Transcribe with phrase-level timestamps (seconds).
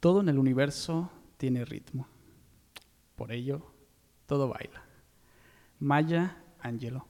[0.00, 2.06] Todo en el universo tiene ritmo.
[3.14, 3.62] Por ello,
[4.26, 4.84] todo baila.
[5.78, 7.06] Maya Angelo.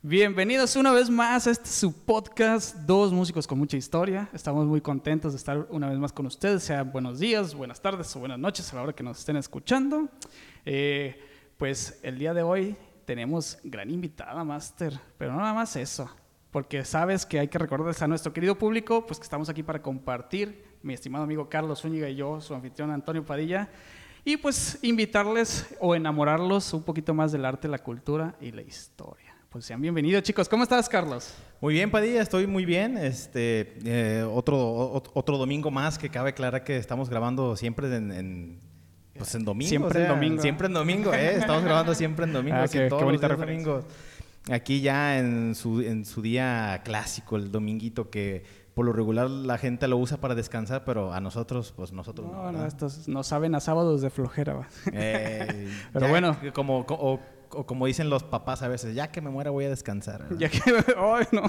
[0.00, 4.30] Bienvenidos una vez más a este su podcast, Dos Músicos con Mucha Historia.
[4.32, 6.62] Estamos muy contentos de estar una vez más con ustedes.
[6.62, 10.08] Sean buenos días, buenas tardes o buenas noches a la hora que nos estén escuchando.
[10.64, 11.20] Eh,
[11.58, 12.74] pues el día de hoy
[13.04, 16.10] tenemos gran invitada, Master, pero no nada más eso,
[16.50, 19.82] porque sabes que hay que recordarles a nuestro querido público, pues que estamos aquí para
[19.82, 23.68] compartir, mi estimado amigo Carlos Zúñiga y yo, su anfitrión Antonio Padilla,
[24.24, 29.36] y pues invitarles o enamorarlos un poquito más del arte, la cultura y la historia.
[29.50, 30.48] Pues sean bienvenidos chicos.
[30.48, 31.32] ¿Cómo estás, Carlos?
[31.60, 32.98] Muy bien, Padilla, estoy muy bien.
[32.98, 38.60] Este, eh, otro, otro domingo más que cabe aclarar que estamos grabando siempre en,
[39.16, 39.68] pues en domingo.
[39.68, 40.42] Siempre en domingo.
[40.42, 41.36] Siempre en domingo, ¿eh?
[41.36, 42.58] Estamos grabando siempre en domingo.
[42.58, 43.84] Ah, qué, todos qué bonita los domingos.
[44.50, 49.56] Aquí ya en su, en su día clásico, el dominguito que por lo regular la
[49.56, 52.42] gente lo usa para descansar, pero a nosotros, pues nosotros no.
[52.44, 54.68] No, no, estos no saben a sábados de flojera.
[54.92, 56.36] Eh, Pero ya bueno.
[56.52, 57.18] Como, o,
[57.50, 60.24] o como dicen los papás a veces, ya que me muera voy a descansar.
[60.24, 60.36] ¿verdad?
[60.38, 60.60] Ya que,
[60.98, 61.42] ay, no.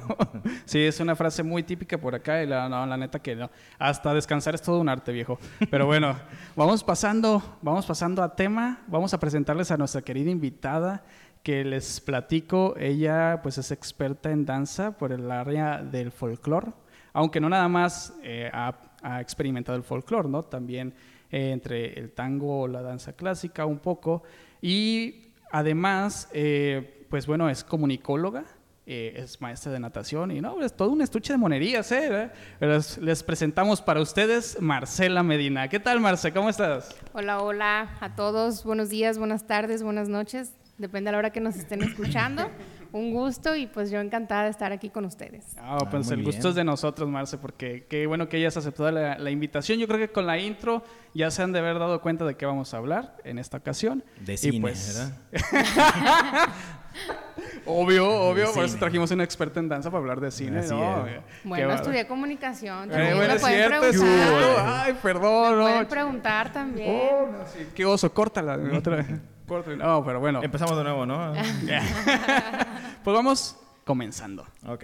[0.66, 3.50] Sí, es una frase muy típica por acá y la, no, la neta que no.
[3.78, 5.38] Hasta descansar es todo un arte, viejo.
[5.70, 6.16] Pero bueno,
[6.56, 8.84] vamos pasando, vamos pasando a tema.
[8.88, 11.04] Vamos a presentarles a nuestra querida invitada
[11.48, 12.76] que les platico.
[12.78, 16.74] Ella, pues, es experta en danza por el área del folclore,
[17.14, 18.76] aunque no nada más eh, ha,
[19.22, 20.44] experimentado el folclore, ¿no?
[20.44, 20.94] También
[21.32, 24.24] eh, entre el tango la danza clásica un poco
[24.62, 28.44] y Además, eh, pues bueno, es comunicóloga,
[28.86, 32.30] es maestra de natación y no, es todo un estuche de monerías, ¿eh?
[32.60, 35.70] Les, les, presentamos para ustedes Marcela Medina.
[35.70, 36.34] ¿Qué tal, Marce?
[36.34, 36.94] ¿Cómo estás?
[37.14, 38.66] Hola, hola a todos.
[38.66, 40.57] Buenos días, buenas tardes, buenas noches.
[40.78, 42.52] Depende a la hora que nos estén escuchando.
[42.92, 45.56] Un gusto y pues yo encantada de estar aquí con ustedes.
[45.62, 46.50] Oh, pues el gusto bien.
[46.50, 49.80] es de nosotros, Marce, porque qué bueno que hayas aceptado la, la, invitación.
[49.80, 50.84] Yo creo que con la intro
[51.14, 54.04] ya se han de haber dado cuenta de qué vamos a hablar en esta ocasión.
[54.22, 55.12] De y cine, pues...
[55.32, 56.50] ¿verdad?
[57.66, 60.60] obvio, obvio, De por eso trajimos una experta en danza para hablar de cine.
[60.60, 61.08] Así ¿no?
[61.08, 61.22] es.
[61.44, 62.90] Bueno, estudié comunicación.
[62.90, 64.66] Eh, También bueno, me pueden cierto, preguntar.
[64.66, 65.64] Ay, perdón, no.
[65.64, 67.02] Pueden preguntar también.
[67.12, 68.58] Oh, no, sí, Qué oso, córtala.
[68.78, 69.08] Otra vez.
[69.78, 70.44] No, pero bueno.
[70.44, 71.34] Empezamos de nuevo, ¿no?
[73.04, 74.46] Pues vamos comenzando.
[74.68, 74.84] ok.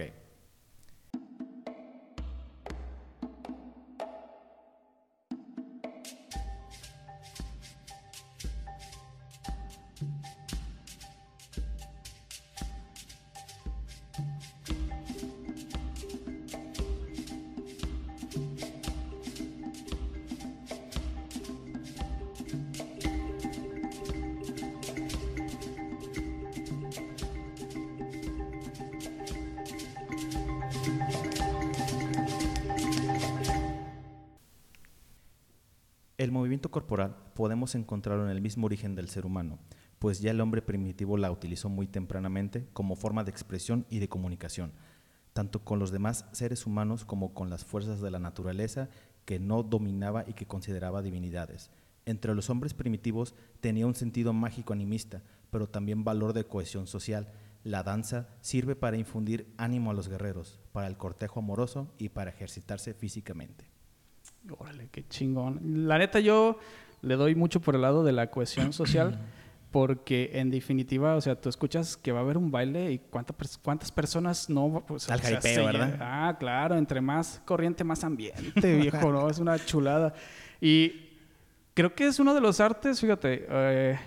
[37.44, 39.58] Podemos encontrarlo en el mismo origen del ser humano,
[39.98, 44.08] pues ya el hombre primitivo la utilizó muy tempranamente como forma de expresión y de
[44.08, 44.72] comunicación,
[45.34, 48.88] tanto con los demás seres humanos como con las fuerzas de la naturaleza
[49.26, 51.70] que no dominaba y que consideraba divinidades.
[52.06, 57.30] Entre los hombres primitivos tenía un sentido mágico animista, pero también valor de cohesión social.
[57.62, 62.30] La danza sirve para infundir ánimo a los guerreros, para el cortejo amoroso y para
[62.30, 63.66] ejercitarse físicamente.
[64.58, 65.86] Órale, qué chingón.
[65.86, 66.58] La neta, yo
[67.04, 69.18] le doy mucho por el lado de la cohesión social,
[69.70, 73.36] porque en definitiva, o sea, tú escuchas que va a haber un baile y cuánta
[73.36, 74.84] pers- cuántas personas no.
[74.86, 75.98] Pues, Al jaripeo, ¿verdad?
[76.00, 79.28] Ah, claro, entre más corriente, más ambiente, viejo, ¿no?
[79.28, 80.14] Es una chulada.
[80.60, 81.10] Y
[81.74, 83.98] creo que es uno de los artes, fíjate, eh,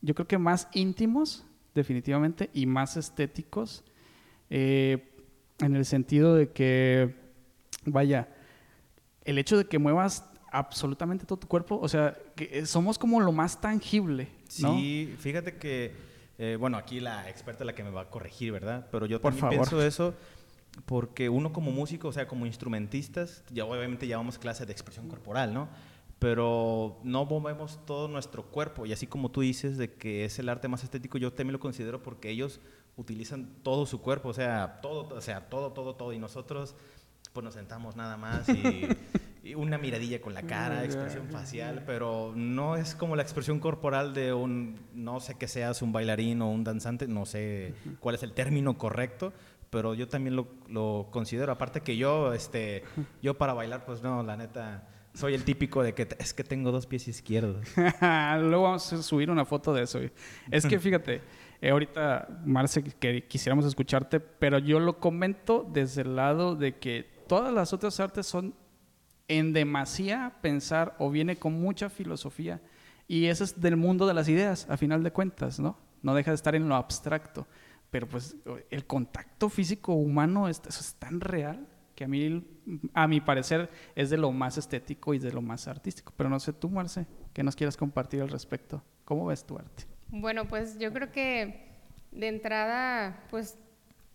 [0.00, 1.44] yo creo que más íntimos,
[1.74, 3.84] definitivamente, y más estéticos,
[4.50, 5.08] eh,
[5.60, 7.14] en el sentido de que,
[7.84, 8.28] vaya,
[9.24, 13.32] el hecho de que muevas absolutamente todo tu cuerpo, o sea, que somos como lo
[13.32, 14.28] más tangible,
[14.60, 14.76] ¿no?
[14.76, 15.92] Sí, fíjate que,
[16.38, 18.86] eh, bueno, aquí la experta es la que me va a corregir, ¿verdad?
[18.92, 19.68] Pero yo Por también favor.
[19.68, 20.14] pienso eso
[20.86, 25.52] porque uno como músico, o sea, como instrumentistas, ya obviamente llevamos clase de expresión corporal,
[25.52, 25.68] ¿no?
[26.20, 30.48] Pero no movemos todo nuestro cuerpo y así como tú dices de que es el
[30.48, 32.60] arte más estético, yo también lo considero porque ellos
[32.96, 36.76] utilizan todo su cuerpo, o sea, todo, o sea, todo, todo, todo y nosotros
[37.32, 38.86] pues nos sentamos nada más y
[39.52, 44.32] una miradilla con la cara, expresión facial, pero no es como la expresión corporal de
[44.32, 48.32] un, no sé que seas un bailarín o un danzante, no sé cuál es el
[48.32, 49.34] término correcto,
[49.68, 52.84] pero yo también lo, lo considero, aparte que yo, este,
[53.22, 56.72] yo para bailar, pues no, la neta, soy el típico de que es que tengo
[56.72, 57.66] dos pies izquierdos.
[58.00, 60.00] Luego vamos a subir una foto de eso.
[60.50, 61.22] Es que fíjate,
[61.60, 67.06] eh, ahorita, Marce, que quisiéramos escucharte, pero yo lo comento desde el lado de que
[67.28, 68.54] todas las otras artes son
[69.28, 72.60] en demasía pensar o viene con mucha filosofía.
[73.06, 75.76] Y eso es del mundo de las ideas, a final de cuentas, ¿no?
[76.02, 77.46] No deja de estar en lo abstracto.
[77.90, 78.36] Pero pues
[78.70, 82.44] el contacto físico humano, eso es tan real que a mí,
[82.92, 86.12] a mi parecer, es de lo más estético y de lo más artístico.
[86.16, 88.82] Pero no sé tú, Marce, ¿qué nos quieras compartir al respecto?
[89.04, 89.84] ¿Cómo ves tu arte?
[90.08, 91.72] Bueno, pues yo creo que
[92.10, 93.58] de entrada, pues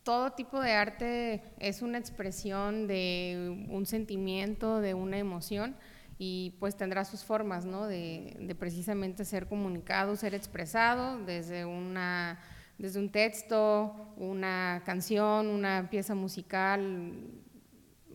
[0.09, 5.75] todo tipo de arte es una expresión de un sentimiento, de una emoción
[6.17, 7.85] y pues tendrá sus formas, ¿no?
[7.85, 12.39] De, de precisamente ser comunicado, ser expresado desde una
[12.79, 17.13] desde un texto, una canción, una pieza musical.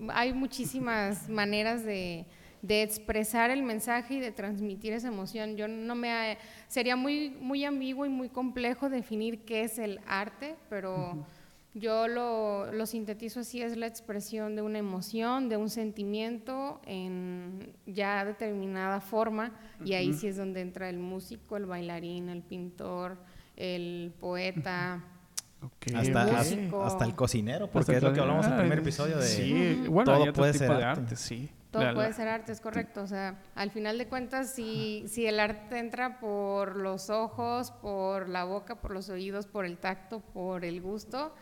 [0.08, 2.26] Hay muchísimas maneras de,
[2.60, 5.56] de expresar el mensaje y de transmitir esa emoción.
[5.56, 10.56] Yo no me sería muy muy ambiguo y muy complejo definir qué es el arte,
[10.68, 11.24] pero
[11.74, 17.72] yo lo, lo, sintetizo así, es la expresión de una emoción, de un sentimiento en
[17.84, 19.52] ya determinada forma,
[19.84, 23.18] y ahí sí es donde entra el músico, el bailarín, el pintor,
[23.56, 25.02] el poeta.
[25.96, 30.12] hasta, el cocinero, porque es lo que hablamos en el primer episodio de sí, bueno,
[30.12, 31.16] todo puede ser arte.
[31.16, 31.50] sí.
[31.72, 33.02] Todo puede ser arte, es correcto.
[33.02, 38.28] O sea, al final de cuentas, si, si el arte entra por los ojos, por
[38.28, 41.34] la boca, por los oídos, por el tacto, por el gusto,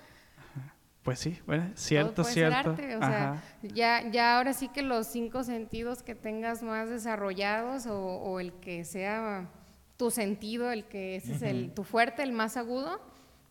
[1.02, 2.70] pues sí, bueno, cierto, cierto.
[2.70, 7.86] arte, o sea, ya, ya ahora sí que los cinco sentidos que tengas más desarrollados
[7.88, 9.50] o, el que sea
[9.96, 13.00] tu sentido, el que ese es el, tu fuerte, el más agudo,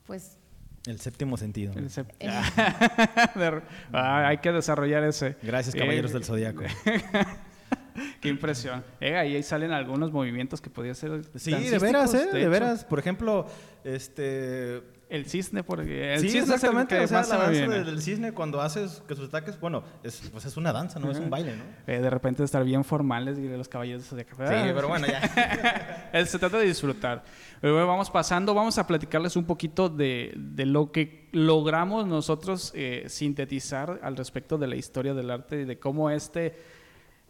[0.06, 0.38] pues
[0.88, 1.74] el séptimo sentido.
[3.94, 5.36] Ah, hay que desarrollar ese.
[5.42, 6.64] Gracias, caballeros eh, del zodiaco.
[8.22, 8.84] Qué impresión.
[9.00, 11.24] Eh, ahí salen algunos movimientos que podía ser.
[11.36, 12.28] Sí, de veras, ¿eh?
[12.32, 12.86] De, veras.
[12.86, 13.48] Por ejemplo,
[13.84, 14.82] este
[15.12, 16.98] el cisne, porque el sí, cisne exactamente.
[17.00, 20.56] o sea, la danza del, cisne cuando haces que sus ataques, bueno, es, pues es
[20.56, 21.64] una danza, no es un baile, ¿no?
[21.86, 24.48] Eh, de repente estar bien formales y de los caballeros de café.
[24.48, 26.10] Sí, pero bueno, ya.
[26.26, 27.24] Se trata de disfrutar.
[27.60, 33.06] Pero vamos pasando, vamos a platicarles un poquito de, de lo que logramos nosotros eh,
[33.08, 36.56] sintetizar al respecto de la historia del arte y de cómo este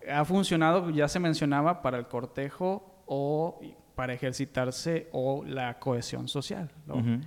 [0.10, 3.60] ha funcionado, ya se mencionaba, para el cortejo o
[3.96, 6.72] para ejercitarse o la cohesión social.
[6.86, 7.22] ¿no?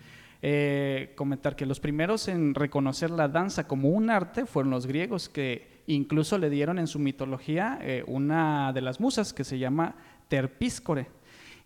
[0.47, 5.31] Eh, comentar que los primeros en reconocer la danza como un arte fueron los griegos,
[5.31, 9.97] que incluso le dieron en su mitología eh, una de las musas que se llama
[10.29, 11.07] Terpíscore.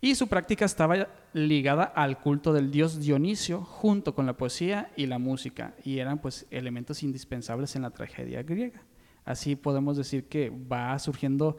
[0.01, 5.07] Y su práctica estaba ligada al culto del dios Dionisio junto con la poesía y
[5.07, 8.85] la música, y eran pues elementos indispensables en la tragedia griega.
[9.25, 11.59] Así podemos decir que va surgiendo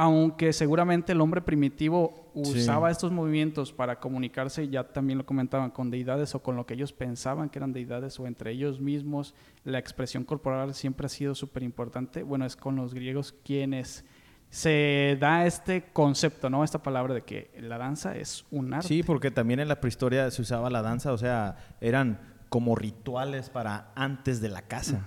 [0.00, 5.90] aunque seguramente el hombre primitivo usaba estos movimientos para comunicarse, ya también lo comentaban, con
[5.90, 9.34] deidades o con lo que ellos pensaban que eran deidades o entre ellos mismos,
[9.64, 12.22] la expresión corporal siempre ha sido súper importante.
[12.22, 14.04] Bueno, es con los griegos quienes
[14.50, 16.62] se da este concepto, ¿no?
[16.62, 18.86] Esta palabra de que la danza es un arte.
[18.86, 23.50] Sí, porque también en la prehistoria se usaba la danza, o sea, eran como rituales
[23.50, 25.04] para antes de la casa.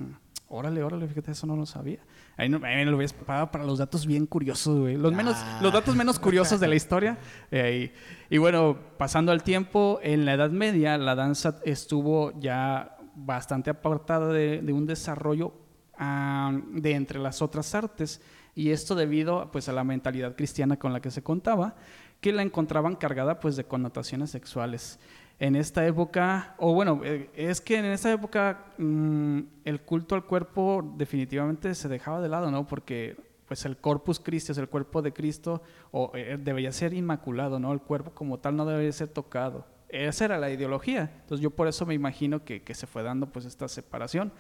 [0.50, 2.00] Órale, órale, fíjate, eso no lo sabía.
[2.42, 4.98] Ahí, no, me lo habías preparado para los datos bien curiosos, güey.
[4.98, 5.60] Los, menos, ah.
[5.62, 7.20] los datos menos curiosos de la historia.
[7.52, 7.94] Eh,
[8.32, 14.34] y, bueno, pasando al tiempo, en la Edad Media la danza estuvo ya bastante apartada
[14.34, 15.54] de, un desarrollo
[16.00, 18.24] de entre las otras artes.
[18.56, 21.76] Y esto debido pues, a la mentalidad cristiana con la que se contaba,
[22.22, 25.00] que la encontraban cargada pues, de connotaciones sexuales
[25.42, 30.24] en esta época, o bueno, eh, es que en esta época mm, el culto al
[30.24, 32.68] cuerpo definitivamente se dejaba de lado, ¿no?
[32.68, 33.18] Porque
[33.48, 37.74] pues el corpus Christi, el cuerpo de Cristo, o, eh, debería ser inmaculado, ¿no?
[37.74, 39.66] El cuerpo como tal no debería ser tocado.
[39.90, 41.12] Esa era la ideología.
[41.22, 44.32] Entonces yo por eso me imagino que, se fue dando pues esta separación.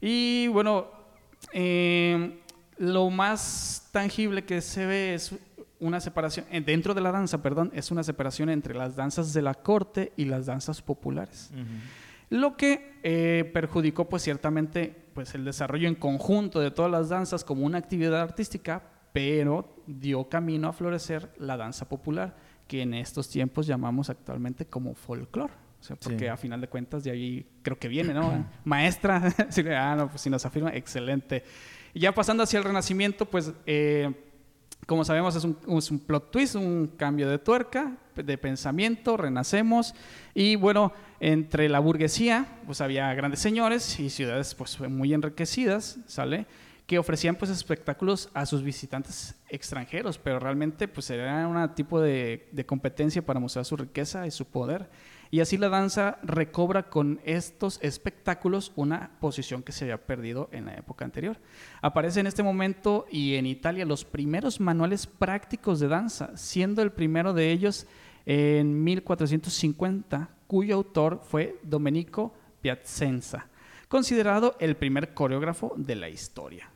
[0.00, 0.86] Y bueno,
[1.52, 2.38] eh,
[2.76, 5.34] lo más tangible que se ve es
[5.80, 9.42] una separación, eh, dentro de la danza, perdón, es una separación entre las danzas de
[9.42, 11.50] la corte y las danzas populares.
[12.30, 17.42] Lo que eh, perjudicó pues ciertamente pues el desarrollo en conjunto de todas las danzas
[17.42, 18.82] como una actividad artística,
[19.12, 24.94] pero dio camino a florecer la danza popular, que en estos tiempos llamamos actualmente como
[24.94, 25.52] folclore.
[25.80, 28.46] O sea, porque a final de cuentas de ahí creo que viene, ¿no?
[28.64, 29.34] Maestra,
[29.76, 31.44] ah, no, pues si nos afirma, excelente.
[31.94, 34.12] Y ya pasando hacia el Renacimiento, pues eh,
[34.86, 39.94] como sabemos, es un, plot twist, un cambio de tuerca, de pensamiento, renacemos.
[40.34, 46.46] Y bueno, entre la burguesía, pues había grandes señores y ciudades pues muy enriquecidas, ¿sale?
[46.86, 52.48] Que ofrecían pues espectáculos a sus visitantes extranjeros, pero realmente pues era un tipo de,
[52.52, 54.88] de competencia para mostrar su riqueza y su poder.
[55.30, 60.66] Y así la danza recobra con estos espectáculos una posición que se había perdido en
[60.66, 61.38] la época anterior.
[61.82, 66.92] Aparece en este momento y en Italia los primeros manuales prácticos de danza, siendo el
[66.92, 67.86] primero de ellos
[68.24, 73.48] en 1450, cuyo autor fue Domenico Piacenza,
[73.88, 76.70] considerado el primer coreógrafo de la historia.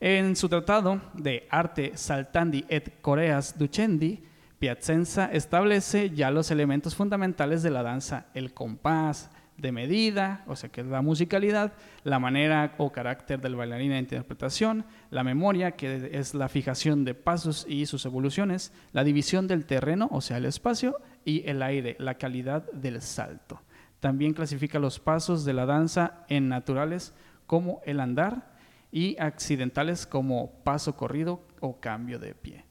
[0.00, 4.22] En su tratado de Arte Saltandi et Coreas Ducendi,
[4.58, 10.68] Piacenza establece ya los elementos fundamentales de la danza, el compás de medida, o sea
[10.68, 16.10] que es la musicalidad, la manera o carácter del bailarín de interpretación, la memoria, que
[16.12, 20.44] es la fijación de pasos y sus evoluciones, la división del terreno, o sea el
[20.44, 23.62] espacio, y el aire, la calidad del salto.
[24.00, 27.14] También clasifica los pasos de la danza en naturales
[27.46, 28.54] como el andar
[28.90, 32.67] y accidentales como paso corrido o cambio de pie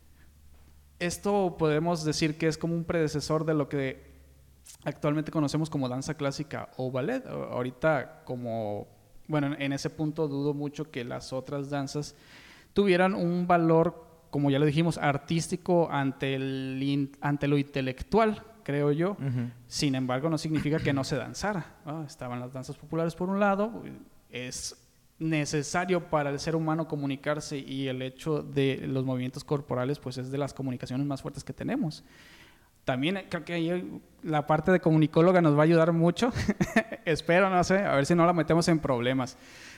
[1.00, 4.08] esto podemos decir que es como un predecesor de lo que
[4.84, 7.26] actualmente conocemos como danza clásica o ballet.
[7.28, 8.88] Ahorita como,
[9.28, 12.16] bueno, en ese punto dudo mucho que las otras danzas
[12.74, 19.18] tuvieran un valor, como ya lo dijimos, artístico ante, el, ante lo intelectual, creo yo.
[19.68, 21.78] Sin embargo, no significa que no se danzara.
[22.06, 23.84] Estaban las danzas populares por un lado,
[24.30, 24.87] es
[25.20, 30.32] necesario para el ser humano comunicarse y el hecho de los movimientos corporales pues es
[30.32, 32.04] de las comunicaciones más fuertes que tenemos.
[32.86, 36.32] También creo que ahí la parte de comunicóloga nos va a ayudar mucho.
[37.06, 39.38] Espero, no sé, a ver si no la metemos en problemas.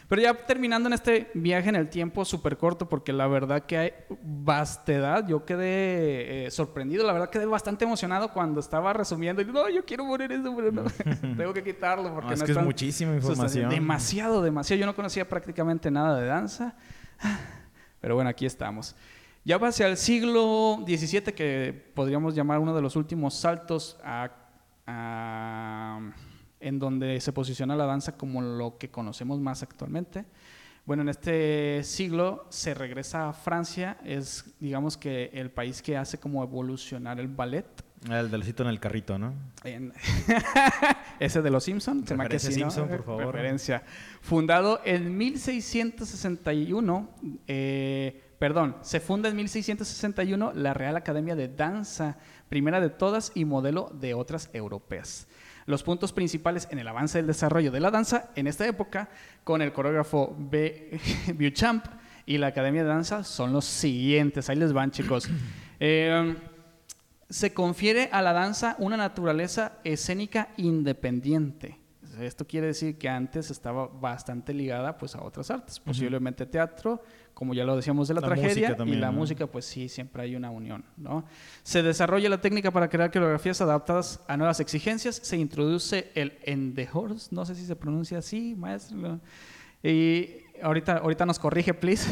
[0.10, 3.78] Pero ya terminando en este viaje en el tiempo súper corto, porque la verdad que
[3.78, 9.44] hay vastedad, yo quedé eh, sorprendido, la verdad quedé bastante emocionado cuando estaba resumiendo.
[9.44, 10.84] Y, no, yo quiero morir eso, pero no,
[11.38, 13.70] tengo que quitarlo porque no, es que es muchísima información.
[13.70, 14.80] Demasiado, demasiado.
[14.80, 16.76] Yo no conocía prácticamente nada de danza.
[18.02, 18.96] Pero bueno, aquí estamos.
[19.44, 24.32] Ya va hacia el siglo XVII, que podríamos llamar uno de los últimos saltos a
[26.60, 30.26] en donde se posiciona la danza como lo que conocemos más actualmente.
[30.86, 36.20] Bueno, en este siglo se regresa a Francia, es digamos que el país que hace
[36.20, 37.68] como evolucionar el ballet.
[38.10, 39.34] El del en el carrito, ¿no?
[41.20, 43.26] ese de los Simpsons, se me Simpson, por favor.
[43.26, 43.84] Referencia.
[44.22, 47.10] Fundado en 1661,
[47.46, 53.44] eh, perdón, se funda en 1661 la Real Academia de Danza, primera de todas y
[53.46, 55.28] modelo de otras europeas
[55.70, 59.08] los puntos principales en el avance del desarrollo de la danza en esta época
[59.44, 61.00] con el coreógrafo B.
[61.36, 61.86] Beauchamp
[62.26, 64.50] y la Academia de Danza son los siguientes.
[64.50, 65.30] Ahí les van, chicos.
[65.82, 66.36] Eh,
[67.30, 71.80] se confiere a la danza una naturaleza escénica independiente.
[72.20, 77.02] Esto quiere decir que antes estaba bastante ligada pues, a otras artes, posiblemente teatro,
[77.40, 80.50] como ya lo decíamos de la, tragedia, y la música, pues sí, siempre hay una
[80.50, 80.84] unión.
[80.98, 81.24] ¿no?
[81.64, 87.32] Se desarrolla la técnica para crear coreografías adaptadas a nuevas exigencias, se introduce el endehors,
[87.32, 89.22] no sé si se pronuncia así, maestro,
[89.82, 90.32] y
[90.62, 92.10] ahorita, ahorita nos corrige, please,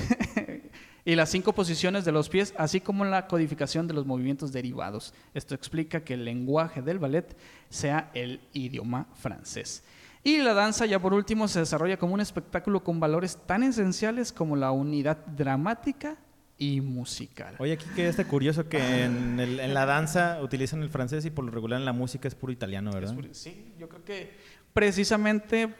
[1.03, 5.13] y las cinco posiciones de los pies, así como la codificación de los movimientos derivados.
[5.33, 7.35] Esto explica que el lenguaje del ballet
[7.67, 9.83] sea el idioma francés.
[10.27, 14.33] Y la danza, ya por último, se desarrolla como un espectáculo con valores tan esenciales
[14.33, 16.17] como la unidad dramática
[16.57, 17.55] y musical.
[17.59, 21.51] Oye, aquí que está curioso que en, la danza utilizan el francés y por lo
[21.51, 23.15] regular en la música es puro italiano, ¿verdad?
[23.31, 24.33] sí, yo creo que
[24.73, 25.73] precisamente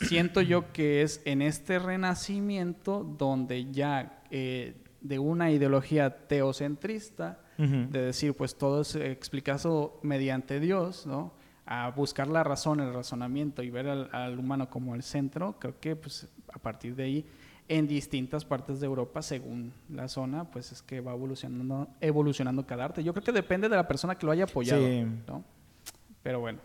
[0.00, 8.00] siento yo que es en este renacimiento donde ya eh, de una ideología teocentrista, de
[8.00, 11.34] decir, pues todo es explicado mediante Dios, ¿no?
[11.70, 15.94] A buscar la razón, el razonamiento y ver al, humano como el centro, creo que
[15.94, 17.26] pues, a partir de ahí,
[17.68, 22.86] en distintas partes de Europa, según la zona, pues es que va evolucionando, evolucionando cada
[22.86, 23.04] arte.
[23.04, 24.84] Yo creo que depende de la persona que lo haya apoyado,
[25.28, 25.44] ¿no?
[26.24, 26.58] Pero bueno,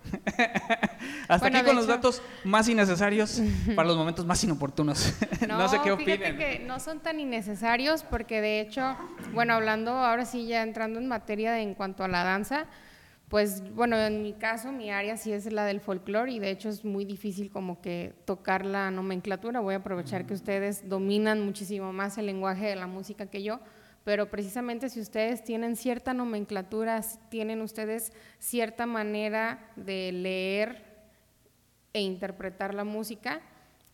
[1.30, 3.44] hasta aquí con los datos más innecesarios
[3.76, 5.14] para los momentos más inoportunos.
[5.48, 6.38] No, sé qué opinen.
[6.38, 8.96] que no son tan innecesarios porque de hecho,
[9.34, 12.66] bueno, hablando ahora sí ya entrando en materia de, en cuanto a la danza,
[13.30, 16.70] pues bueno, en mi caso, mi área sí es la del folclore y de hecho
[16.70, 19.62] es muy difícil como que tocar la nomenclatura.
[19.62, 23.60] Voy a aprovechar que ustedes dominan muchísimo más el lenguaje de la música que yo,
[24.04, 30.86] pero precisamente si ustedes tienen cierta nomenclatura, tienen ustedes cierta manera de leer
[31.94, 33.42] e interpretar la música,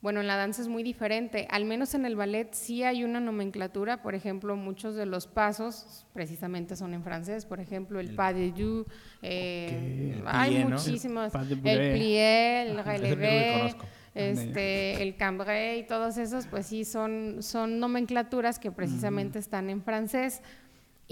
[0.02, 1.48] bueno, en la danza es muy diferente.
[1.52, 4.02] Al menos en el ballet sí hay una nomenclatura.
[4.02, 7.46] Por ejemplo, muchos de los pasos precisamente son en francés.
[7.46, 8.88] Por ejemplo, el, pas de deux.
[9.22, 11.32] Eh, hay muchísimos.
[11.36, 13.76] El plié, el relevé.
[14.14, 19.82] Este, el cambré y todos esos, pues sí, son, son nomenclaturas que precisamente están en
[19.82, 20.42] francés.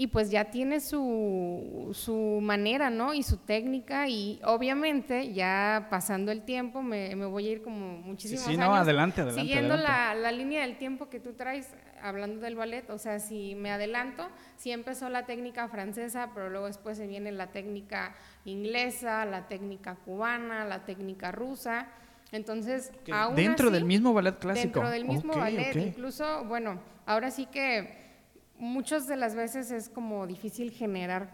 [0.00, 3.12] Y pues ya tiene su, su, manera, ¿no?
[3.12, 7.98] Y su técnica y obviamente ya pasando el tiempo me, me voy a ir como
[7.98, 9.92] muchísimos sí, sí, años no, adelante, adelante, siguiendo adelante.
[9.92, 13.70] La, la, línea del tiempo que tú traes hablando del ballet, o sea, si me
[13.70, 14.26] adelanto,
[14.56, 18.14] sí empezó la técnica francesa, pero luego después se viene la técnica
[18.46, 21.88] inglesa, la técnica cubana, la técnica rusa.
[22.32, 24.80] Entonces, aún dentro así, del mismo ballet clásico.
[24.80, 28.00] Dentro del mismo ballet, incluso, bueno, ahora sí que
[28.60, 31.30] muchas de las veces es como difícil generar,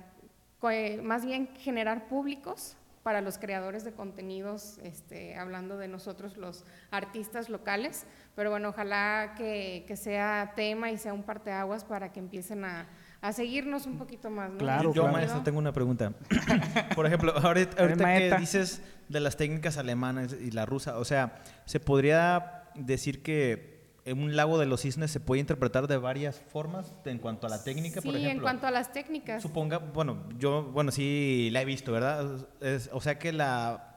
[1.02, 7.48] más bien generar públicos para los creadores de contenidos, este, hablando de nosotros los artistas
[7.48, 8.04] locales,
[8.34, 12.88] pero bueno, ojalá que, que sea tema y sea un parteaguas para que empiecen a,
[13.20, 14.50] a seguirnos un poquito más.
[14.50, 14.58] ¿no?
[14.58, 15.12] Claro, Yo, claro.
[15.12, 16.12] maestro, tengo una pregunta.
[16.96, 21.38] Por ejemplo, ahorita, ahorita que dices de las técnicas alemanas y la rusa, o sea,
[21.64, 23.75] ¿se podría decir que
[24.12, 27.64] un lago de los cisnes se puede interpretar de varias formas en cuanto a la
[27.64, 28.32] técnica, Sí, por ejemplo?
[28.36, 29.42] en cuanto a las técnicas.
[29.42, 32.46] Suponga, bueno, yo, bueno, sí la he visto, ¿verdad?
[32.60, 33.92] Es- o sea que la,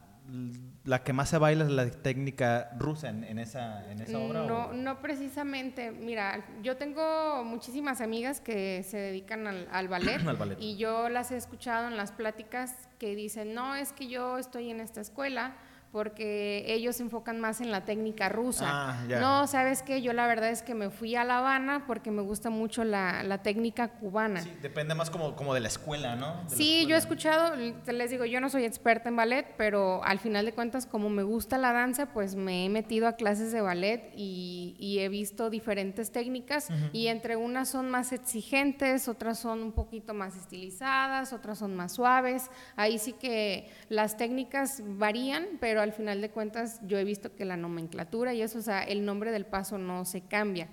[0.86, 4.44] la que más se baila es la técnica rusa en, en esa, en esa obra.
[4.46, 5.92] No, o- no precisamente.
[5.92, 10.58] Mira, yo tengo muchísimas amigas que se dedican al, al ballet, Al ballet.
[10.60, 14.70] y yo las he escuchado en las pláticas que dicen, no, es que yo estoy
[14.72, 15.56] en esta escuela
[15.92, 18.66] porque ellos se enfocan más en la técnica rusa.
[18.68, 19.20] Ah, ya.
[19.20, 22.22] No, sabes que yo la verdad es que me fui a La Habana porque me
[22.22, 24.42] gusta mucho la, la técnica cubana.
[24.42, 26.44] Sí, depende más como, como de la escuela, ¿no?
[26.50, 26.98] De Sí, yo he escuela.
[26.98, 27.54] escuchado,
[27.84, 31.10] te les digo, yo no soy experta en ballet, pero al final de cuentas, como
[31.10, 35.10] me gusta la danza, pues me he metido a clases de ballet y, y he
[35.10, 41.34] visto diferentes técnicas y entre unas son más exigentes, otras son un poquito más estilizadas,
[41.34, 42.50] otras son más suaves.
[42.76, 47.46] Ahí sí que las técnicas varían, pero al final de cuentas yo he visto que
[47.46, 50.70] la nomenclatura y eso, o sea, el nombre del paso no se cambia.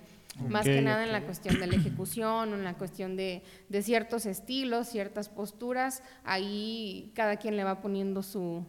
[0.49, 4.27] Más que nada en la cuestión de la ejecución, en la cuestión de, de ciertos
[4.27, 8.63] estilos, ciertas posturas, ahí cada quien le va poniendo su,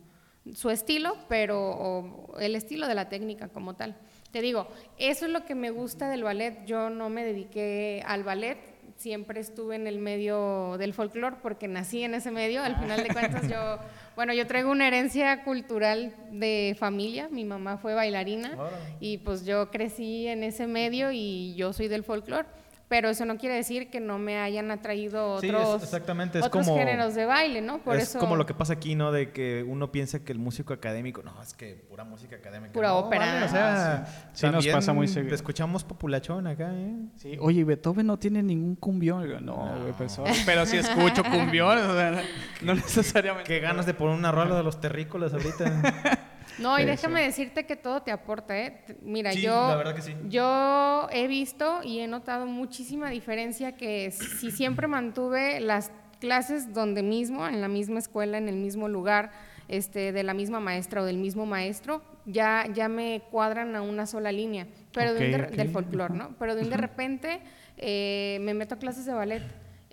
[0.55, 3.97] su estilo, pero el estilo de la técnica como tal.
[4.31, 4.69] Te digo,
[4.99, 6.65] eso es lo que me gusta del ballet.
[6.67, 8.59] Yo no me dediqué al ballet,
[8.99, 12.63] siempre estuve en el medio del folclore porque nací en ese medio.
[12.63, 13.79] Al final de cuentas, yo,
[14.17, 17.29] bueno, yo traigo una herencia cultural de familia.
[17.31, 18.59] Mi mamá fue bailarina
[19.01, 22.49] y pues yo crecí en ese medio y yo soy del folclore.
[22.89, 26.45] Pero eso no quiere decir que no me hayan atraído Sí, es- otros, exactamente, es
[26.47, 27.79] otros como- géneros de baile, ¿no?
[27.83, 29.13] Por es eso como lo que pasa aquí, ¿no?
[29.13, 32.73] De que uno piensa que el músico académico, no, es que pura música académica.
[32.73, 33.27] Pura No, ópera.
[33.27, 35.35] vale, o sea, Sí nos también pasa muy seguido.
[35.35, 36.97] Escuchamos populachón acá, ¿eh?
[37.17, 39.45] Sí, oye, Beethoven no tiene ningún cumbión.
[39.45, 42.23] No, güey, pues, pero si escucho cumbión, o sea,
[42.63, 43.47] no necesariamente.
[43.49, 46.19] Qué ganas de poner una rola de los terrícolas ahorita.
[46.59, 48.85] No, y déjame decirte que todo te aporta, ¿eh?
[49.03, 50.15] Mira, Sí, yo, la verdad que sí.
[50.29, 57.03] yo he visto y he notado muchísima diferencia que si siempre mantuve las clases donde
[57.03, 59.31] mismo, en la misma escuela, en el mismo lugar,
[59.69, 64.07] este, de la misma maestra o del mismo maestro, ya, ya me cuadran a una
[64.07, 66.15] sola línea, pero de del folclore.
[66.15, 66.35] ¿no?
[66.39, 67.41] Pero de un de repente
[67.77, 69.43] eh, me meto a clases de ballet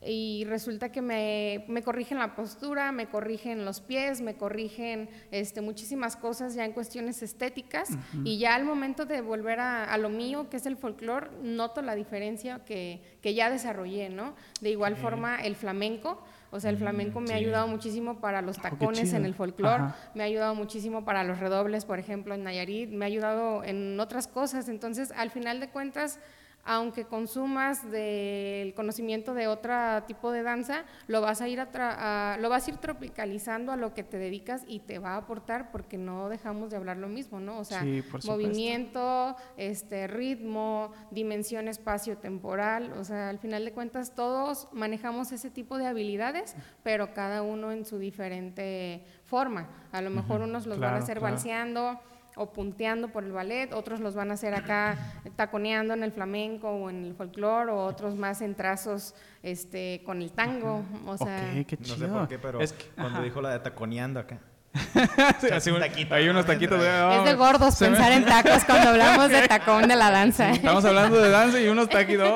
[0.06, 5.62] y resulta que me, me corrigen la postura, me corrigen los pies, me corrigen este,
[5.62, 7.90] muchísimas cosas ya en cuestiones estéticas
[8.24, 11.82] y ya al momento de volver a, a lo mío, que es el folclore, noto
[11.82, 14.36] la diferencia que, que ya desarrollé, ¿no?
[14.62, 18.58] De igual forma el flamenco, o sea, el flamenco me ha ayudado muchísimo para los
[18.58, 22.34] Oh, qué tacones en el folclore, me ha ayudado muchísimo para los redobles, por ejemplo,
[22.34, 26.20] en Nayarit, me ha ayudado en otras cosas, entonces al final de cuentas
[26.66, 29.74] aunque consumas del conocimiento de otro
[30.08, 33.72] tipo de danza, lo vas a ir a tra- a- lo vas a ir tropicalizando
[33.72, 36.98] a lo que te dedicas y te va a aportar porque no dejamos de hablar
[36.98, 37.60] lo mismo, ¿no?
[37.60, 44.68] O sea, Sí, movimiento, este ritmo, dimensión espacio-temporal, o sea, al final de cuentas todos
[44.72, 49.68] manejamos ese tipo de habilidades, pero cada uno en su diferente forma.
[49.92, 51.34] A lo mejor unos los van a hacer claro.
[51.34, 52.00] balseando
[52.36, 54.98] o punteando por el ballet, otros los van a hacer acá
[55.36, 60.22] taconeando en el flamenco o en el folclore, o otros más en trazos este, con
[60.22, 61.52] el tango, o sea...
[61.68, 61.98] qué No chido.
[61.98, 63.24] sé por qué, pero Es que- cuando ajá.
[63.24, 64.40] dijo la de taconeando acá.
[65.40, 66.32] Sí, así un- taquito, hay ¿no?
[66.32, 66.88] unos taquitos de...
[67.18, 70.52] Es de no, gordos me- pensar en tacos cuando hablamos de tacón de la danza.
[70.52, 72.28] Estamos hablando de danza y unos taquitos.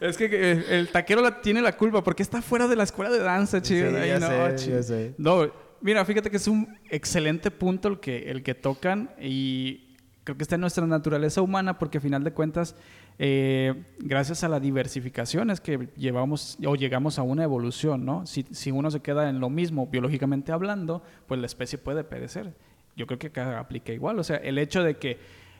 [0.00, 3.08] Es que eh, el taquero la, tiene la culpa porque está fuera de la escuela
[3.10, 3.88] de danza, chido.
[3.90, 4.76] Sí, no, sé, chido.
[4.78, 5.14] ya sé.
[5.16, 5.48] No,
[5.82, 10.42] mira, fíjate que es un excelente punto el que, el que tocan y creo que
[10.42, 12.76] está en nuestra naturaleza humana porque a final de cuentas,
[13.18, 18.26] eh, gracias a la diversificación es que llevamos o llegamos a una evolución, ¿no?
[18.26, 22.54] Si, si uno se queda en lo mismo biológicamente hablando, pues la especie puede perecer.
[22.96, 24.18] Yo creo que acá aplica igual.
[24.18, 25.18] O sea, el hecho de que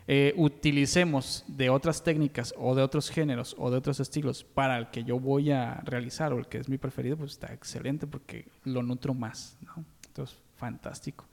[0.08, 4.90] eh, utilicemos de otras técnicas o de otros géneros o de otros estilos para el
[4.90, 8.46] que yo voy a realizar o el que es mi preferido, pues está excelente porque
[8.64, 9.84] lo nutro más, ¿no?
[10.12, 11.24] Entonces, fantástico.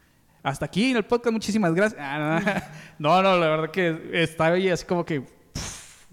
[0.42, 2.00] Hasta aquí en el podcast, muchísimas gracias.
[2.02, 2.64] Ah,
[2.98, 5.20] no, no, la verdad que está ahí así como que,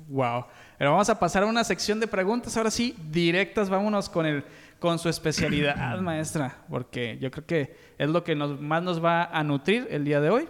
[0.09, 0.45] wow.
[0.77, 4.45] Pero vamos a pasar a una sección de preguntas, ahora sí, directas, vámonos con el
[4.81, 9.25] con su especialidad, maestra, porque yo creo que es lo que nos, más nos va
[9.25, 10.49] a nutrir el día de hoy.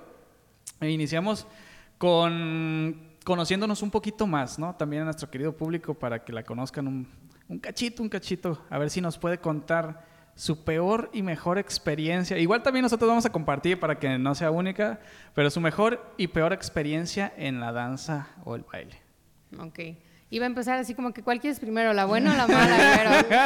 [0.80, 1.46] E iniciamos
[1.98, 4.74] con conociéndonos un poquito más, ¿no?
[4.74, 7.08] También a nuestro querido público para que la conozcan un,
[7.46, 12.38] un cachito, un cachito, a ver si nos puede contar su peor y mejor experiencia.
[12.38, 15.00] Igual también nosotros vamos a compartir para que no sea única,
[15.34, 19.00] pero su mejor y peor experiencia en la danza o el baile.
[19.58, 19.80] Ok.
[20.28, 22.76] Iba a empezar así como que cuál quieres primero, la buena o la mala,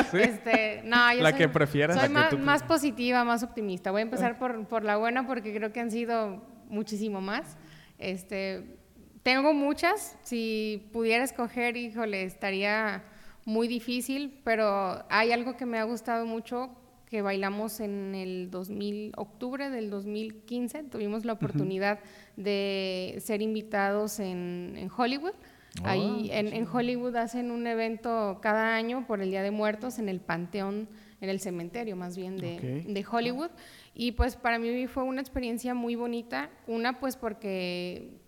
[0.11, 1.97] pero este, no, yo la soy, que prefieras.
[1.97, 3.93] Soy la más, que tú más positiva, más optimista.
[3.93, 7.57] Voy a empezar por, por la buena porque creo que han sido muchísimo más.
[7.99, 8.79] Este,
[9.23, 13.05] tengo muchas, si pudiera escoger, híjole, estaría
[13.45, 16.71] muy difícil, pero hay algo que me ha gustado mucho
[17.11, 21.99] que bailamos en el 2000, octubre del 2015, tuvimos la oportunidad
[22.37, 25.35] de ser invitados en, en Hollywood.
[25.83, 30.09] Ahí en, en, Hollywood hacen un evento cada año por el Día de Muertos en
[30.09, 30.89] el Panteón,
[31.21, 33.51] en el cementerio más bien de, de Hollywood.
[33.95, 36.51] Y pues para mí fue una experiencia muy bonita.
[36.67, 38.21] Una pues porque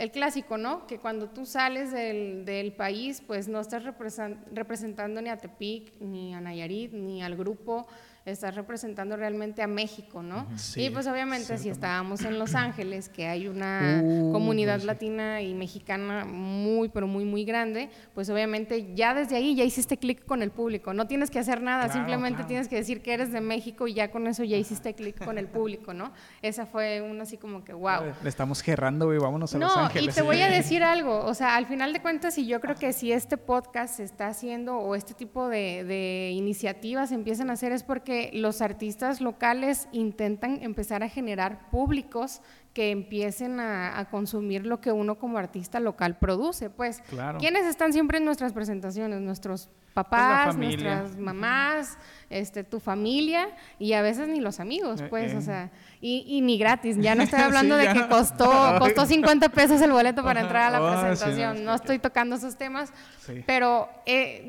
[0.00, 0.86] el clásico, ¿no?
[0.86, 6.34] Que cuando tú sales del, del país, pues no estás representando ni a Tepic, ni
[6.34, 7.86] a Nayarit, ni al grupo,
[8.24, 10.46] estás representando realmente a México, ¿no?
[10.56, 14.84] Sí, y pues obviamente si estábamos en Los Ángeles, que hay una Uh, comunidad pues
[14.84, 19.96] latina y mexicana muy, pero muy, muy grande, pues obviamente ya desde ahí ya hiciste
[19.98, 20.92] clic con el público.
[20.94, 22.48] No tienes que hacer nada, Claro, simplemente claro.
[22.48, 25.38] tienes que decir que eres de México y ya con eso ya hiciste clic con
[25.38, 26.12] el público, ¿no?
[26.42, 28.12] Esa fue una así como que, wow.
[28.22, 30.14] Le estamos gerrando, güey, vámonos a Los No, y Ángeles.
[30.14, 32.92] te voy a decir algo, o sea, al final de cuentas, y yo creo que
[32.92, 37.72] si este podcast se está haciendo o este tipo de, de iniciativas empiezan a hacer
[37.72, 42.42] es porque los artistas locales intentan empezar a generar públicos
[42.74, 46.68] que empiecen a, a consumir lo que uno como artista local produce.
[46.70, 47.38] Pues, Claro.
[47.38, 49.20] ¿quiénes están siempre en nuestras presentaciones?
[49.20, 51.00] Nuestros papás, familia.
[51.00, 51.98] nuestras mamás,
[52.30, 53.48] este, tu familia
[53.80, 55.36] y a veces ni los amigos, Eh, pues, eh.
[55.36, 56.96] o sea, y, y ni gratis.
[56.98, 58.08] Ya no estoy hablando Sí, de que no.
[58.08, 61.56] costó, costó 50 pesos el boleto para entrar a la Ah, sí, no, presentación.
[61.56, 62.92] es no que- estoy tocando esos temas,
[63.26, 63.42] Sí.
[63.46, 64.44] pero eh,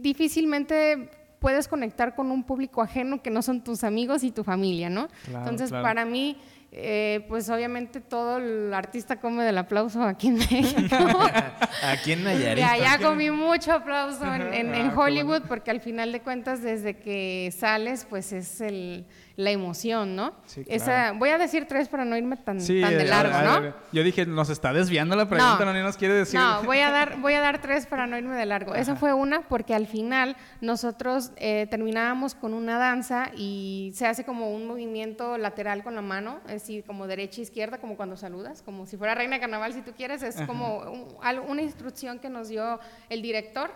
[0.00, 1.10] difícilmente
[1.46, 5.06] puedes conectar con un público ajeno que no son tus amigos y tu familia, ¿no?
[5.26, 5.84] Claro, Entonces, claro.
[5.84, 6.36] para mí,
[6.72, 10.96] eh, pues obviamente todo el artista come del aplauso aquí en México.
[11.84, 12.56] Aquí en Nayarit.
[12.56, 15.46] De allá comí mucho aplauso en, en- en Ah, Hollywood bueno.
[15.48, 19.06] porque al final de cuentas desde que sales pues es el,
[19.36, 20.32] la emoción, ¿no?
[20.46, 21.18] Sí, Esa, claro.
[21.18, 23.74] voy a decir tres para no irme tan, Sí, tan de a- largo, a- ¿no?
[23.92, 26.40] Yo dije, nos está desviando la pregunta, no, ni nos quiere decir.
[26.40, 28.74] No, voy a dar, voy a dar tres para no irme de largo.
[28.74, 34.24] Esa fue una porque al final nosotros eh, terminábamos con una danza y se hace
[34.24, 38.16] como un movimiento lateral con la mano, es decir, como derecha e izquierda, como cuando
[38.16, 41.06] saludas, como si fuera reina de carnaval si tú quieres, es como un-
[41.48, 43.70] una instrucción que nos dio el director.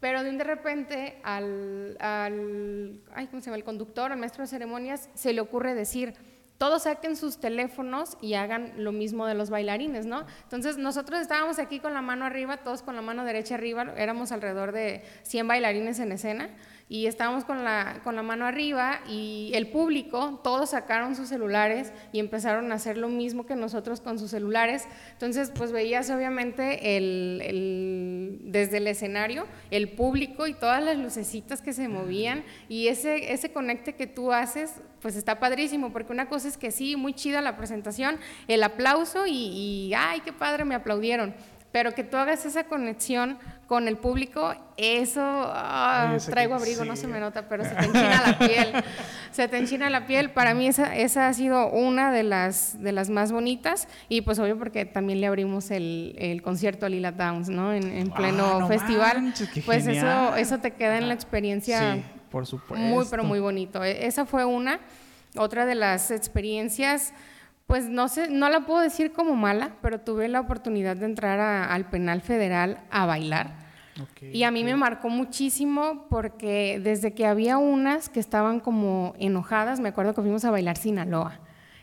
[0.00, 3.56] Pero de un de repente al, al ay, ¿cómo se llama?
[3.56, 6.14] el conductor, al maestro de ceremonias, se le ocurre decir,
[6.58, 10.24] todos saquen sus teléfonos y hagan lo mismo de los bailarines, ¿no?
[10.44, 14.30] Entonces nosotros estábamos aquí con la mano arriba, todos con la mano derecha arriba, éramos
[14.30, 16.50] alrededor de 100 bailarines en escena
[16.88, 21.92] y estábamos con la, con la mano arriba y el público, todos sacaron sus celulares
[22.12, 24.86] y empezaron a hacer lo mismo que nosotros con sus celulares.
[25.12, 31.62] Entonces, pues veías obviamente el, el- desde el escenario el público y todas las lucecitas
[31.62, 36.28] que se movían y ese, ese conecte que tú haces, pues está padrísimo, porque una
[36.28, 38.18] cosa es que sí, muy chida la presentación,
[38.48, 41.34] el aplauso y, y ay, qué padre, me aplaudieron.
[41.74, 47.02] Pero que tú hagas esa conexión con el público, eso, ah, traigo abrigo, no sí.
[47.02, 48.72] se me nota, pero se te enchina la piel.
[49.32, 50.30] Se te enchina la piel.
[50.30, 54.38] Para mí esa, esa ha sido una de las, de las más bonitas y pues
[54.38, 57.72] obvio porque también le abrimos el, el concierto a Lila Downs, ¿no?
[57.72, 59.20] En, en Ah, pleno no festival.
[59.22, 60.38] manches, pues eso, genial.
[60.38, 62.86] eso te queda en la experiencia Sí, por supuesto.
[62.86, 63.82] muy, pero muy bonito.
[63.82, 64.78] E- Esa fue una.
[65.36, 67.12] Otra de las experiencias,
[67.66, 71.40] pues no sé, no la puedo decir como mala, pero tuve la oportunidad de entrar
[71.40, 73.64] a- al penal federal a bailar.
[74.32, 79.78] Y a mí me marcó muchísimo porque desde que había unas que estaban como enojadas,
[79.80, 81.38] me acuerdo que fuimos a bailar Sinaloa.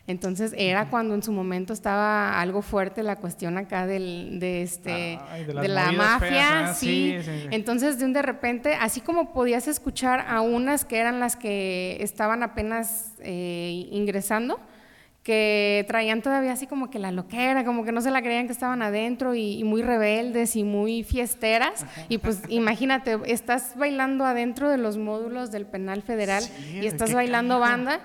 [0.07, 5.19] Entonces era cuando en su momento estaba algo fuerte la cuestión acá del, de, este,
[5.31, 7.13] Ay, de la mafia, feas, sí.
[7.17, 7.47] Sí, sí, sí.
[7.51, 11.97] Entonces de un de repente, así como podías escuchar a unas que eran las que
[12.01, 14.59] estaban apenas eh, ingresando,
[15.23, 18.53] que traían todavía así como que la loquera, como que no se la creían que
[18.53, 21.85] estaban adentro y, muy rebeldes y muy fiesteras.
[22.09, 27.59] Y pues imagínate, estás bailando adentro de los módulos del penal federal y estás bailando
[27.59, 27.99] banda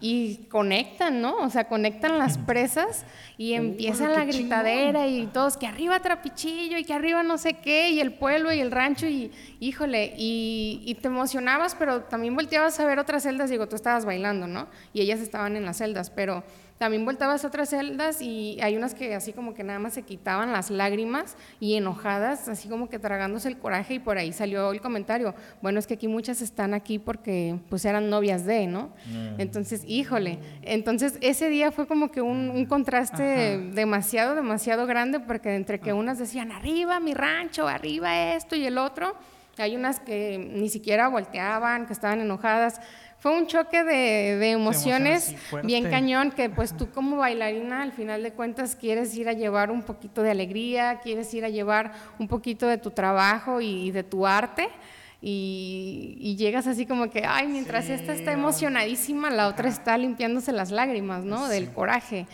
[0.00, 1.36] y conectan, ¿no?
[1.36, 3.04] O sea, conectan las presas
[3.38, 7.90] y empieza la gritadera y todos que arriba trapichillo y que arriba no sé qué
[7.90, 12.78] y el pueblo y el rancho y híjole, y, y te emocionabas, pero también volteabas
[12.80, 14.66] a ver otras celdas, digo, tú estabas bailando, ¿no?
[14.92, 16.44] Y ellas estaban en las celdas, pero
[16.78, 20.02] también voltabas a otras celdas y hay unas que así como que nada más se
[20.02, 24.70] quitaban las lágrimas y enojadas, así como que tragándose el coraje y por ahí salió
[24.72, 28.90] el comentario, bueno, es que aquí muchas están aquí porque pues eran novias de, ¿no?
[29.06, 29.40] Mm.
[29.40, 35.78] Entonces, híjole, entonces ese día fue como que un, contraste demasiado, demasiado grande porque entre
[35.78, 39.14] que unas decían, arriba mi rancho, arriba esto y el otro,
[39.58, 42.80] hay unas que ni siquiera volteaban, que estaban enojadas
[43.18, 48.32] fue un choque de, emociones, bien cañón, que pues tú como bailarina al final de
[48.32, 52.66] cuentas quieres ir a llevar un poquito de alegría, quieres ir a llevar un poquito
[52.66, 54.68] de tu trabajo y, de tu arte.
[55.22, 60.70] Y, llegas así como que, ay, mientras esta está emocionadísima, la otra está limpiándose las
[60.70, 61.48] lágrimas, ¿no?
[61.48, 62.26] Del coraje.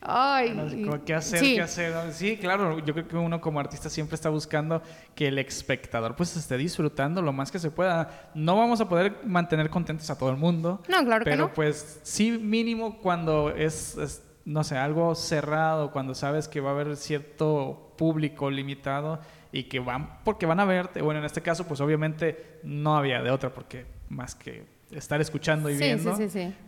[0.00, 1.40] Ay, ¿Qué hacer?
[1.40, 1.54] Sí.
[1.56, 2.12] ¿Qué hacer?
[2.12, 4.82] Sí, claro, yo creo que uno como artista siempre está buscando
[5.14, 8.30] que el espectador pues esté disfrutando lo más que se pueda.
[8.34, 10.82] No vamos a poder mantener contentos a todo el mundo.
[10.88, 11.36] No, claro que no.
[11.46, 16.72] Pero pues sí mínimo cuando es, no sé, algo cerrado, cuando sabes que va a
[16.74, 21.66] haber cierto público limitado y que van, porque van a verte, bueno, en este caso
[21.66, 26.16] pues obviamente no había de otra porque más que estar escuchando y viendo,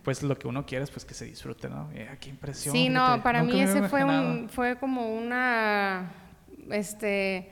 [0.02, 1.90] pues lo que uno quiere es pues que se disfrute, ¿no?
[1.94, 2.74] Eh, qué impresión.
[2.74, 6.12] Sí, no, para mí ese fue un, fue como una,
[6.70, 7.50] este,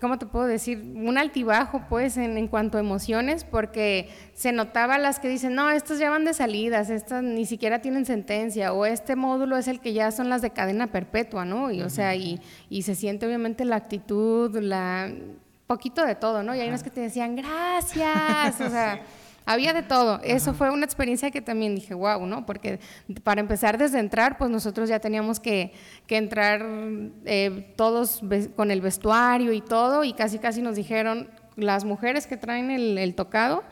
[0.00, 0.78] ¿cómo te puedo decir?
[0.78, 5.70] Un altibajo, pues, en, en, cuanto a emociones, porque se notaba las que dicen, no,
[5.70, 9.80] estos ya van de salidas, estas ni siquiera tienen sentencia, o este módulo es el
[9.80, 11.70] que ya son las de cadena perpetua, ¿no?
[11.70, 15.12] Y, o sea, y, y se siente obviamente la actitud, la
[15.68, 16.56] poquito de todo, ¿no?
[16.56, 19.00] Y hay unas que te decían, gracias, o sea...
[19.50, 20.20] Había de todo.
[20.22, 22.46] Eso fue una experiencia que también dije, wow, ¿no?
[22.46, 22.78] Porque
[23.24, 25.72] para empezar desde entrar, pues nosotros ya teníamos que,
[26.06, 26.64] que entrar
[27.24, 28.20] eh, todos
[28.54, 32.96] con el vestuario y todo, y casi casi nos dijeron, las mujeres que traen el,
[32.96, 33.64] el tocado,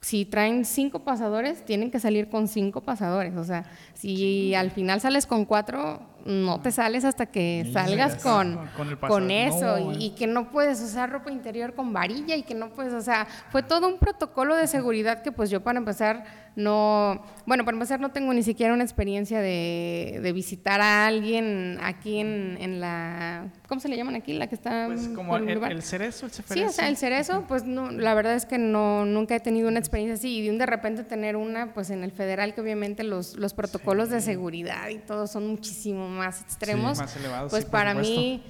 [0.00, 3.34] si traen cinco pasadores, tienen que salir con cinco pasadores.
[3.34, 8.58] O sea, si al final sales con cuatro, no te sales hasta que salgas con,
[9.00, 12.94] con, eso y, que no puedes usar ropa interior con varilla y que no puedes,
[12.94, 16.24] o sea, fue todo un protocolo de seguridad que pues yo para empezar
[16.56, 21.78] no, bueno, para empezar no tengo ni siquiera una experiencia de, de visitar a alguien
[21.82, 24.34] aquí en, en, la, ¿cómo se le llaman aquí?
[24.34, 24.86] La que está...
[24.86, 26.54] Pues como el, el, cerezo, el cerezo.
[26.54, 29.68] Sí, o sea, el cerezo, pues no, la verdad es que no, nunca he tenido
[29.68, 32.60] una experiencia así y de un de repente tener una, pues en el federal que
[32.60, 36.98] obviamente los, los protocolos de seguridad y todo son muchísimo más extremos,
[37.50, 38.42] pues para mí,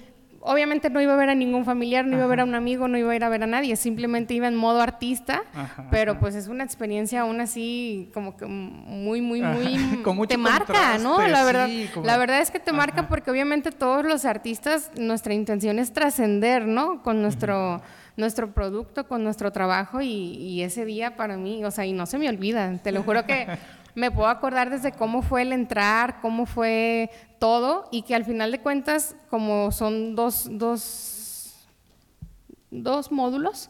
[0.47, 2.87] obviamente no iba a ver a ningún familiar, no iba a ver a un amigo,
[2.87, 5.43] no iba a ir a ver a nadie, simplemente iba en modo artista,
[5.91, 10.27] pero pues es una experiencia aún así como que muy, muy, muy...
[10.29, 11.27] te marca, ¿no?
[11.27, 11.69] La verdad,
[12.05, 16.67] la verdad es que te marca porque obviamente todos los artistas, nuestra intención es trascender,
[16.67, 17.03] ¿no?
[17.03, 17.83] Con nuestro...
[18.17, 22.07] nuestro producto, con nuestro trabajo y, y, ese día para mí, o sea, y no
[22.07, 23.49] se me olvida, te lo juro que
[23.95, 27.11] me puedo acordar desde cómo fue el entrar, cómo fue
[27.45, 31.69] todo y que al final de cuentas, como son dos, dos,
[32.71, 33.69] dos módulos,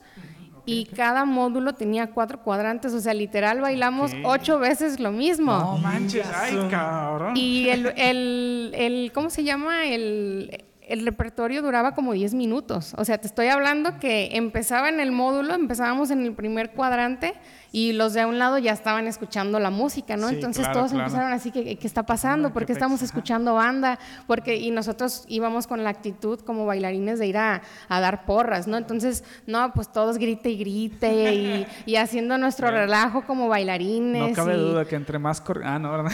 [0.65, 5.59] y cada módulo tenía cuatro cuadrantes, o sea, literal bailamos ocho veces lo mismo.
[5.59, 7.37] No manches, ay, cabrón.
[7.37, 9.89] Y el, el, el ¿cómo se llama?
[9.89, 12.95] El, el repertorio duraba como 10 minutos.
[12.97, 17.35] O sea, te estoy hablando que empezaba en el módulo, empezábamos en el primer cuadrante
[17.75, 20.29] y los de a un lado ya estaban escuchando la música, ¿no?
[20.29, 22.53] Entonces todos empezaron así, ¿qué, qué está pasando?
[22.53, 23.99] ¿Por qué estamos escuchando banda?
[24.29, 28.77] Porque, y nosotros íbamos con la actitud como bailarines de ir a, dar porras, ¿no?
[28.77, 34.29] Entonces, no, pues todos grite y grite y, haciendo nuestro relajo como bailarines.
[34.29, 35.43] No cabe duda que entre más...
[35.65, 36.13] Ah, no, ¿verdad?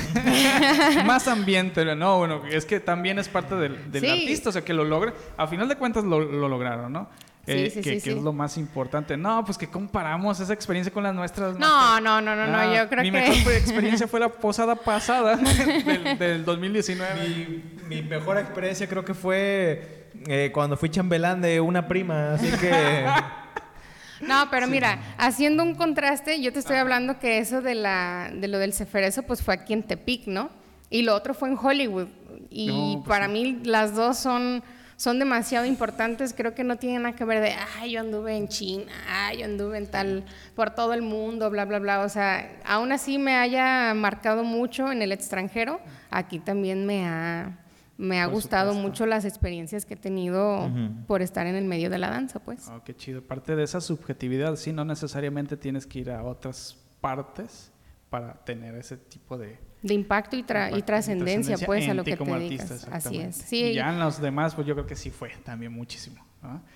[1.04, 4.84] más ambiente, no, bueno, es que también es parte del, artista, o sea, que lo
[4.84, 5.12] logre.
[5.36, 7.10] A final de cuentas lo, lo lograron, ¿no?
[7.46, 9.16] Eh, que, es lo más importante.
[9.16, 11.58] No, pues que comparamos esa experiencia con las nuestras.
[11.58, 13.10] No, no, no, no, no, ah, yo creo que...
[13.10, 15.36] Mi mejor experiencia fue la posada pasada
[16.18, 17.28] del, 2019.
[17.28, 22.50] Mi, mi, mejor experiencia creo que fue eh, cuando fui chambelán de una prima, así
[22.58, 23.06] que...
[24.20, 28.48] No, pero mira, haciendo un contraste, yo te estoy hablando que eso de, la, de
[28.48, 30.50] lo del Ceferezo, pues fue aquí en Tepic, ¿no?
[30.90, 32.08] Y lo otro fue en Hollywood.
[32.50, 34.62] Y pues para mí las dos son
[35.00, 38.48] son demasiado importantes, creo que no tienen nada que ver de, ay, yo anduve en
[38.48, 42.00] China, ay, yo anduve en tal, por todo el mundo, bla, bla, bla.
[42.00, 47.60] O sea, aún así me haya marcado mucho en el extranjero, aquí también me ha,
[47.96, 50.70] me ha gustado mucho las experiencias que he tenido
[51.06, 52.68] por estar en el medio de la danza, pues.
[52.68, 53.22] Oh, qué chido.
[53.22, 57.72] Parte de esa subjetividad, sí, no necesariamente tienes que ir a otras partes
[58.10, 62.24] para tener ese tipo de, de impacto y, y trascendencia, pues, a lo que te
[62.24, 62.86] dedicas.
[62.90, 63.36] Así es.
[63.36, 63.64] Sí.
[63.64, 66.24] Y ya en los demás, pues yo creo que sí fue también muchísimo.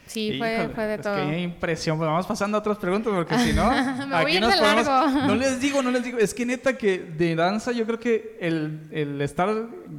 [0.07, 1.17] Sí, fue, fue, de todo.
[1.17, 1.97] Qué impresión.
[1.97, 3.71] Pues, vamos pasando a otras preguntas porque si no,
[4.14, 4.87] aquí nos podemos.
[5.27, 6.19] No les digo, no les digo.
[6.19, 9.49] Es que neta que de danza, yo creo que el, el estar,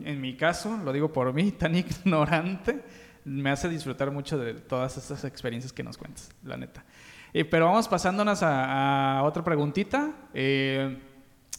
[0.04, 2.84] en mi caso, lo digo por mí, tan ignorante,
[3.24, 6.86] me hace disfrutar mucho de todas estas experiencias que nos cuentas, la neta.
[7.34, 10.12] Eh, pero vamos pasándonos a, a otra preguntita.
[10.34, 10.96] Eh,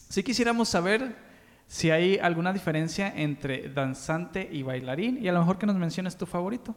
[0.09, 1.26] si quisiéramos saber
[1.67, 6.17] si hay alguna diferencia entre danzante y bailarín y a lo mejor que nos menciones
[6.17, 6.75] tu favorito.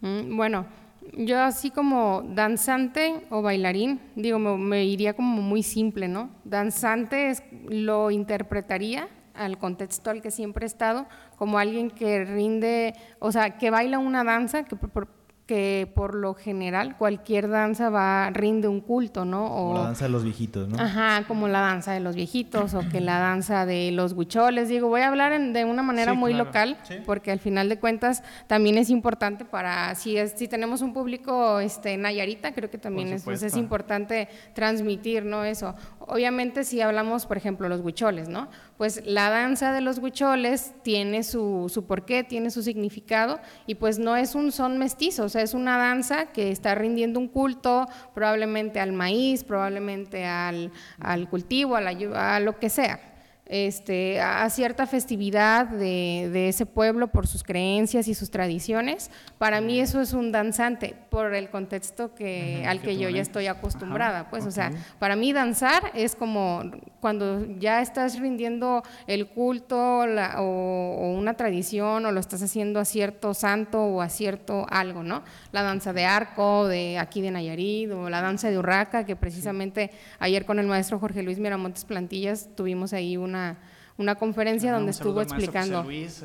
[0.00, 0.66] Mm, bueno,
[1.12, 6.30] yo así como danzante o bailarín, digo, me, iría como muy simple, ¿no?
[6.44, 12.94] Danzante es, lo interpretaría al contexto al que siempre he estado, como alguien que rinde,
[13.18, 15.08] o sea, que baila una danza, que por,
[15.46, 19.44] que por lo general cualquier danza va rinde un culto, ¿no?
[19.46, 20.80] O, como la danza de los viejitos, ¿no?
[20.80, 24.70] Ajá, como la danza de los viejitos o que la danza de los huicholes.
[24.70, 28.78] Digo, voy a hablar de una manera muy local porque al final de cuentas también
[28.78, 33.24] es importante para si es si tenemos un público este Nayarita, creo que también es,
[33.24, 35.44] pues, es importante transmitir, ¿no?
[35.44, 35.74] Eso.
[35.98, 38.48] Obviamente si hablamos, por ejemplo, los huicholes, ¿no?
[38.76, 43.98] Pues la danza de los huicholes tiene su, su porqué, tiene su significado y pues
[43.98, 47.86] no es un son mestizo, o sea, es una danza que está rindiendo un culto
[48.14, 53.13] probablemente al maíz, probablemente al, al cultivo, a, la, a lo que sea
[53.46, 59.10] este, a cierta festividad de, de, ese pueblo por sus creencias y sus tradiciones.
[59.36, 63.46] Para mí eso es un danzante por el contexto que, al que, yo ya estoy
[63.46, 64.30] acostumbrada.
[64.30, 66.62] pues, o sea, para mí danzar es como
[67.00, 70.04] cuando ya estás rindiendo el culto
[70.38, 75.22] o, una tradición o lo estás haciendo a cierto santo o a cierto algo, ¿no?
[75.52, 79.90] La danza de arco de aquí de Nayarit o la danza de Urraca, que precisamente
[80.18, 83.33] ayer con el maestro Jorge Luis Miramontes Plantillas tuvimos ahí una
[83.96, 85.82] una, conferencia ah, donde estuvo explicando.
[85.82, 86.22] Luis,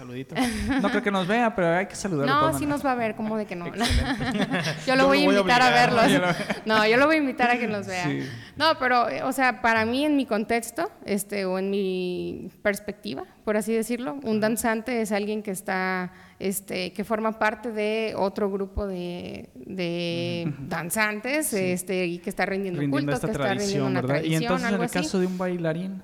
[0.00, 0.34] saludito.
[0.80, 2.52] No creo que nos vea, pero hay que saludarlo.
[2.52, 3.66] No, sí nos va a ver, ¿cómo de que no?
[4.86, 6.22] yo lo voy a invitar a, verlos.
[6.64, 8.08] No, yo lo voy a invitar a que nos vea.
[8.56, 13.56] No, pero, o sea, para mí en mi contexto, este, o en mi perspectiva, por
[13.56, 18.86] así decirlo, un danzante es alguien que está, este, que forma parte de otro grupo
[18.86, 24.44] de, de danzantes, este, y que está rindiendo, culto, que está rindiendo una tradición, Y
[24.44, 26.02] entonces en el caso de un bailarín.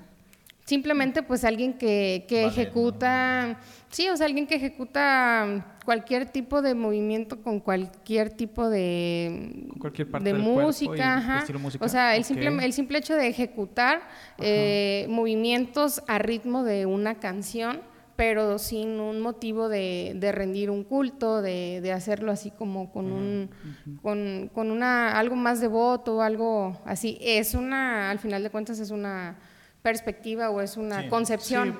[0.67, 6.75] Simplemente pues alguien que, que ejecuta, sí, o sea, alguien que ejecuta cualquier tipo de
[6.75, 9.69] movimiento con cualquier tipo de,
[10.23, 11.45] de música, ajá.
[11.79, 17.21] O sea, el, simple, el simple hecho de ejecutar eh, movimientos a ritmo de una
[17.21, 17.81] canción,
[18.17, 23.13] pero sin un motivo de, de rendir un culto, de, de, hacerlo así como con
[23.13, 23.51] un
[24.03, 27.19] con, con una algo más devoto, algo así.
[27.21, 29.37] Es una, al final de cuentas es una
[29.87, 31.79] perspectiva o es una concepción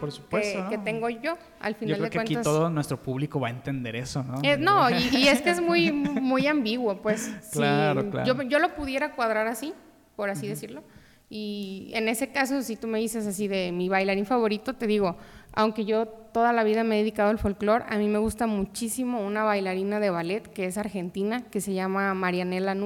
[0.71, 3.97] que, tengo yo al final yo creo que aquí todo nuestro público va a entender
[3.97, 4.39] eso, ¿no?
[4.45, 5.91] Eh, no, y, es que es muy,
[6.31, 7.29] muy ambiguo, pues.
[7.51, 8.25] claro, claro.
[8.25, 9.75] Yo, yo, lo pudiera cuadrar así,
[10.15, 10.85] por así decirlo.
[11.29, 15.17] Y en ese caso, si tú me dices así de mi bailarín favorito, te digo,
[15.53, 19.21] aunque yo toda la vida me he dedicado al folclore, a mí me gusta muchísimo
[19.27, 22.77] una bailarina de ballet que es argentina, que se llama Marianela,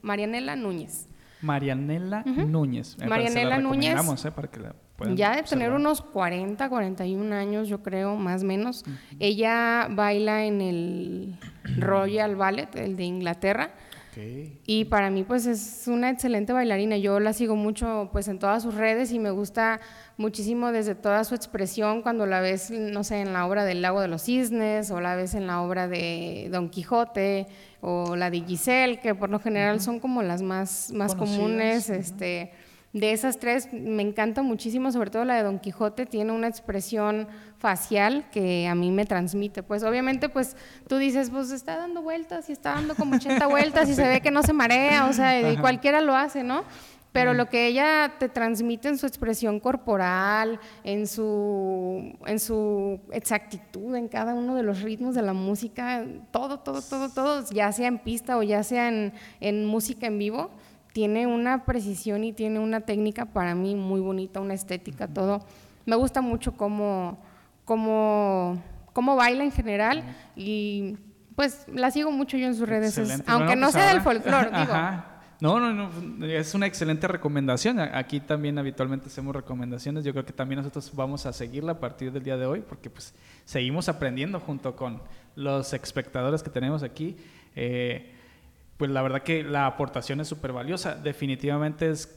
[0.00, 1.08] Marianela Núñez.
[1.42, 2.96] Marianela Núñez.
[3.06, 3.96] Marianela Núñez.
[5.04, 8.84] Eh, ya de tener unos 40, 41 años, yo creo, más o menos.
[9.18, 11.38] Ella baila en el
[11.76, 13.70] Royal Ballet, el de Inglaterra.
[14.66, 16.98] Y para mí pues es una excelente bailarina.
[16.98, 19.80] Yo la sigo mucho pues en todas sus redes y me gusta
[20.18, 24.02] muchísimo desde toda su expresión cuando la ves, no sé, en la obra del Lago
[24.02, 27.46] de los Cisnes o la ves en la obra de Don Quijote
[27.82, 31.90] o la de Giselle, que por lo general son como las más, más comunes.
[31.90, 32.52] este,
[32.92, 37.26] de esas tres me encanta muchísimo, sobre todo la de Don Quijote, tiene una expresión
[37.58, 39.62] facial que a mí me transmite.
[39.62, 40.56] Pues obviamente, pues
[40.88, 44.20] tú dices, pues está dando vueltas y está dando como 80 vueltas y se ve
[44.20, 46.64] que no se marea, o sea, y cualquiera lo hace, ¿no?
[47.12, 53.94] Pero lo que ella te transmite en su expresión corporal, en su, en su exactitud,
[53.94, 57.88] en cada uno de los ritmos de la música, todo, todo, todo, todo, ya sea
[57.88, 60.50] en pista o ya sea en, en música en vivo,
[60.94, 65.44] tiene una precisión y tiene una técnica para mí muy bonita, una estética, todo.
[65.84, 67.18] Me gusta mucho cómo,
[67.66, 68.62] cómo,
[68.94, 70.02] cómo baila en general
[70.34, 70.96] y
[71.36, 73.24] pues la sigo mucho yo en sus redes, Excelente.
[73.26, 74.72] aunque Bueno, no pues sea del folclore, digo.
[74.72, 75.11] Ajá.
[75.42, 77.80] No, no, no, es una excelente recomendación.
[77.80, 80.04] Aquí también habitualmente hacemos recomendaciones.
[80.04, 82.88] Yo creo que también nosotros vamos a seguirla a partir del día de hoy porque
[82.88, 83.12] pues
[83.44, 85.02] seguimos aprendiendo junto con
[85.34, 87.16] los espectadores que tenemos aquí.
[87.56, 88.12] Eh,
[88.76, 90.94] pues la verdad que la aportación es súper valiosa.
[90.94, 92.16] Definitivamente es,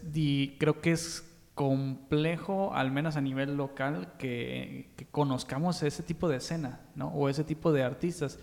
[0.59, 6.37] creo que es complejo, al menos a nivel local, que, que conozcamos ese tipo de
[6.37, 7.07] escena, ¿no?
[7.07, 8.37] O ese tipo de artistas.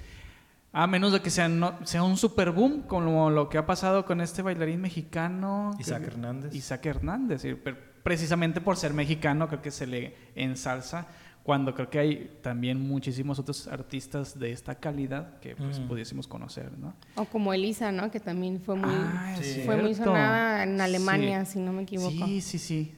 [0.74, 4.06] A menos de que sea, no- sea un super boom, como lo que ha pasado
[4.06, 5.72] con este bailarín mexicano.
[5.78, 6.54] Isaac que- Hernández.
[6.54, 7.44] Isaac Hernández.
[7.44, 11.06] y per- precisamente por ser mexicano, creo que se le ensalza.
[11.42, 15.88] Cuando creo que hay también muchísimos otros artistas de esta calidad que pues, Mm.
[15.88, 16.94] pudiésemos conocer, ¿no?
[17.16, 18.10] O como Elisa, ¿no?
[18.12, 21.54] Que también fue muy, Ah, es fue muy sonada en Alemania, Sí.
[21.54, 22.26] si no me equivoco.
[22.26, 22.94] Sí, sí, sí.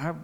[0.00, 0.14] Ah,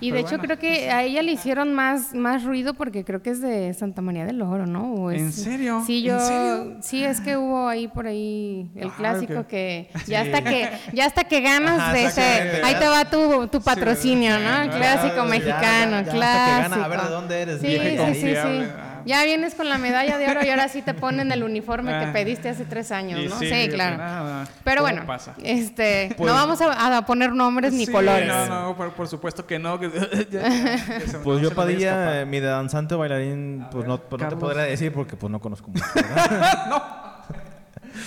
[0.00, 0.44] Y de hecho bueno.
[0.44, 4.00] creo que a ella le hicieron más, más ruido porque creo que es de Santa
[4.02, 4.94] María del Oro, ¿no?
[4.94, 5.82] O es- ¿En serio?
[5.86, 6.76] Sí, ¿En yo, serio?
[6.82, 9.46] sí, es que hubo ahí por ahí el Ah, clásico ok.
[9.46, 13.46] que ya hasta que ya hasta que ganas Ajá, de ese, ahí te va tu,
[13.48, 14.62] tu patrocinio, ¿no?
[14.62, 16.44] El clásico Ya, mexicano, ya, ya, hasta clásico.
[16.44, 17.60] que gana, a ver de dónde eres.
[17.60, 18.62] Sí, vieja y sí, sí, sí.
[19.06, 22.04] Ya vienes con la medalla de oro y ahora sí te ponen el uniforme que
[22.06, 22.12] Ah.
[22.12, 23.38] pediste hace tres años, Y ¿no?
[23.38, 23.96] sí, claro.
[23.98, 25.34] nada, Pero bueno, pasa.
[25.42, 28.26] este, Pues- no vamos a, a poner nombres ni Sí, colores.
[28.28, 29.78] No, no, por, por supuesto que no.
[29.80, 29.90] que-
[30.30, 34.28] ya- ya se- no Pues yo Padilla, mi danzante bailarín, pues, ver, no, pues no
[34.28, 35.84] te podría decir porque pues no conozco mucho.
[35.94, 37.11] ¿verdad?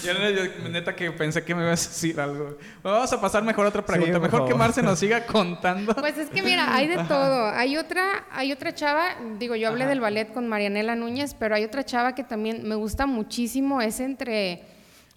[0.03, 2.57] Yo, yo, neta que pensé que me ibas a decir algo.
[2.83, 4.19] Vamos a pasar mejor a otra pregunta.
[4.19, 4.57] mejor que favor.
[4.57, 5.95] Marce nos siga contando.
[5.95, 7.47] Pues es que mira, hay de todo.
[7.49, 11.63] Hay otra, hay otra chava, digo, yo hablé del ballet con Marianela Núñez, pero hay
[11.63, 14.63] otra chava que también me gusta muchísimo, es entre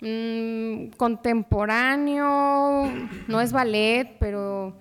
[0.00, 2.90] mm, contemporáneo,
[3.26, 4.74] no es ballet, pero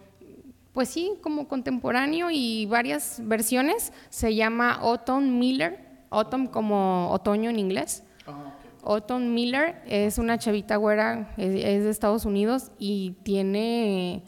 [0.77, 3.91] pues sí, como contemporáneo y varias versiones.
[4.09, 5.79] Se llama Autumn Miller,
[6.11, 8.03] Autumn como otoño en inglés.
[8.88, 14.23] Autumn Miller es una chavita güera, es, es de Estados Unidos y tiene,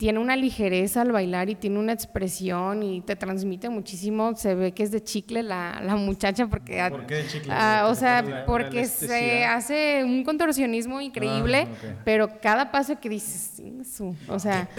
[0.00, 4.34] tiene una ligereza al bailar y tiene una expresión y te transmite muchísimo.
[4.34, 6.82] Se ve que es de chicle la, la muchacha porque...
[6.88, 7.52] ¿Por qué de chicle?
[7.54, 13.10] Ah, o ¿Qué sea, porque se hace un contorsionismo increíble, Ah, pero cada paso que
[13.10, 13.62] dices,
[13.94, 14.70] "Su", o sea,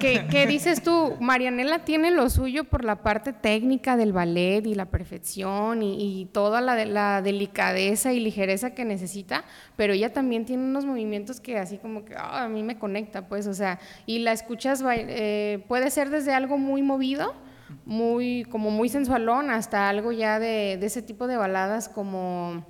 [0.00, 1.14] ¿qué, qué dices tú?
[1.20, 6.24] Marianela tiene lo suyo por la parte técnica del ballet y la perfección y, y
[6.26, 9.44] toda la, la delicadeza y ligereza que necesita,
[9.76, 13.28] pero ella también tiene unos movimientos que así como que ah, a mí me conecta,
[13.28, 17.34] pues, o sea, y la escuchas, eh, puede ser desde algo muy movido,
[17.84, 22.64] muy, como muy sensualón, hasta algo ya de, de ese tipo de baladas como,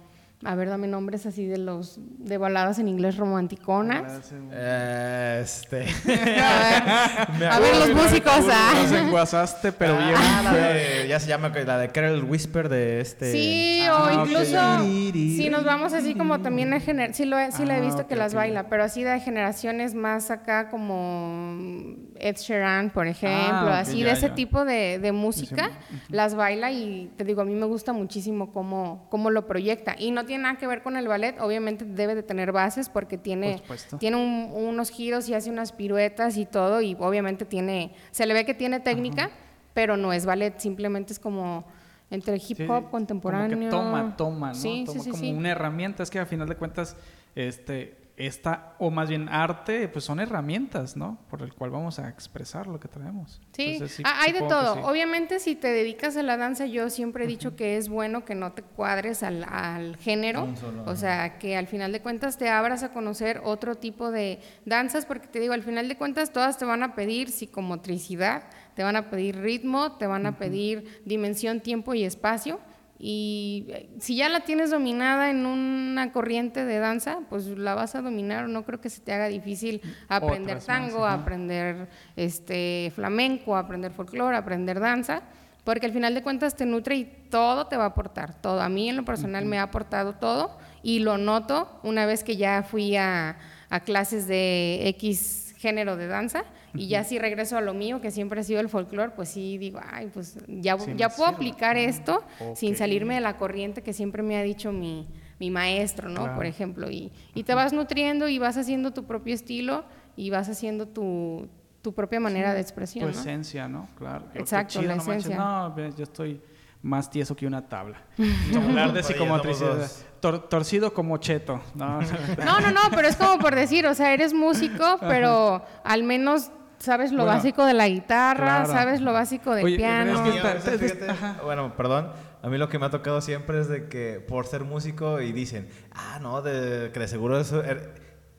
[0.44, 4.32] a ver, dame nombres así de los, de baladas en inglés romanticonas.
[4.52, 5.86] Este.
[6.06, 8.72] A ver, a ver, los músicos, ah.
[8.82, 10.14] Nos enguasaste, pero bien.
[10.16, 13.32] Ah, la de- ya se llama la de Carol Whisper de este.
[13.32, 14.82] Sí, Ah, o incluso
[15.12, 17.82] si nos vamos así como también a gener sí lo he, sí la he Ah,
[17.82, 23.70] visto que las baila, pero así de generaciones más acá como Ed Sheeran, por ejemplo,
[23.70, 24.34] Ah, así ya, de ese ya.
[24.34, 28.52] tipo de, de música, Sí, las baila y te digo, a mí me gusta muchísimo
[28.52, 29.94] cómo, cómo lo proyecta.
[29.98, 33.16] Y no tiene nada que ver con el ballet, obviamente debe de tener bases porque
[33.16, 33.62] Por tiene,
[33.98, 38.34] tiene un- unos giros y hace unas piruetas y todo, y obviamente tiene, se le
[38.34, 39.30] ve que tiene técnica,
[39.74, 41.64] pero no es ballet, simplemente es como
[42.10, 43.58] entre hip Sí, hop como contemporáneo.
[43.58, 44.54] que toma, toma, ¿no?
[44.54, 46.02] Sí, toma sí, sí, como una herramienta.
[46.04, 46.96] Es que a final de cuentas,
[47.34, 51.18] este, esta, o más bien arte, pues son herramientas, ¿no?
[51.28, 53.42] Por el cual vamos a expresar lo que traemos.
[53.52, 54.74] Sí, Entonces, ah, hay de todo.
[54.74, 54.80] sí.
[54.84, 58.34] Obviamente, si te dedicas a la danza, yo siempre he dicho que es bueno que
[58.34, 60.48] no te cuadres al, al género.
[60.56, 64.40] Solo, o sea, que al final de cuentas te abras a conocer otro tipo de
[64.64, 68.44] danzas, porque te digo, al final de cuentas todas te van a pedir psicomotricidad,
[68.74, 72.60] te van a pedir ritmo, te van a pedir dimensión, tiempo y espacio.
[72.98, 77.94] Y eh, si ya la tienes dominada en una corriente de danza, pues la vas
[77.94, 78.48] a dominar.
[78.48, 83.92] No creo que se te haga difícil aprender Otras más, tango, aprender este flamenco, aprender
[83.92, 85.22] folclore, aprender danza,
[85.64, 88.60] porque al final de cuentas te nutre y todo te va a aportar, todo.
[88.60, 92.36] A mí en lo personal me ha aportado todo y lo noto una vez que
[92.36, 93.36] ya fui a,
[93.68, 96.44] a clases de X género de danza
[96.76, 99.58] y ya si regreso a lo mío, que siempre ha sido el folclore, pues sí
[99.58, 101.36] digo, ay, pues ya, Sí ya puedo sirve.
[101.36, 102.22] aplicar esto
[102.54, 105.06] sin salirme de la corriente que siempre me ha dicho mi,
[105.38, 106.22] mi maestro, ¿no?
[106.22, 106.36] Claro.
[106.36, 109.84] Por ejemplo, y, y te vas nutriendo y vas haciendo tu propio estilo
[110.16, 111.48] y vas haciendo tu,
[111.82, 113.10] tu propia manera de Tu expresión, ¿no?
[113.10, 113.88] esencia, ¿no?
[113.98, 114.24] Claro.
[114.34, 115.26] Exacto, la no manches.
[115.26, 115.36] esencia.
[115.36, 116.40] No, yo estoy
[116.82, 117.98] más tieso que una tabla.
[118.56, 119.76] Hablar de Somos psicomotricidad.
[119.76, 120.04] dos.
[120.20, 121.60] Tor- torcido como cheto.
[121.74, 122.00] No,
[122.44, 126.50] No, no, no, pero es como por decir, o sea, eres músico, pero al menos
[126.78, 128.72] sabes lo Bueno, básico de la guitarra, claro.
[128.72, 130.24] sabes lo básico del Oye, piano.
[130.26, 131.36] es que ta- veces, fíjate, ajá.
[131.44, 132.10] bueno, perdón,
[132.42, 135.32] a mí lo que me ha tocado siempre es de que por ser músico y
[135.32, 137.90] dicen, ah, no, de, que de seguro eso er-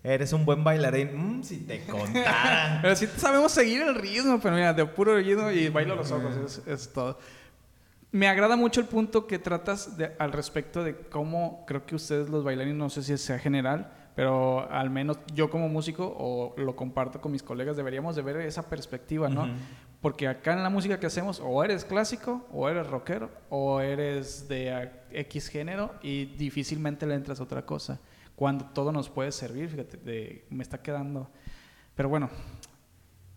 [0.03, 1.39] eres un buen bailarín.
[1.39, 2.79] Mm, si te contara.
[2.81, 6.35] Pero sí sabemos seguir el ritmo, pero mira, de puro oído y bailo los ojos,
[6.37, 7.19] es, es todo.
[8.11, 12.29] Me agrada mucho el punto que tratas de- al respecto de cómo creo que ustedes
[12.29, 16.75] los bailarines, no sé si sea general, pero al menos yo como músico o lo
[16.75, 19.43] comparto con mis colegas, deberíamos de ver esa perspectiva, ¿no?
[19.43, 19.51] Ujú.
[20.01, 24.47] Porque acá en la música que hacemos, o eres clásico, o eres rockero, o eres
[24.47, 27.99] de X género y difícilmente le entras a otra cosa.
[28.35, 31.29] Cuando todo nos puede servir, fíjate, de- me está quedando.
[31.93, 32.29] Pero bueno,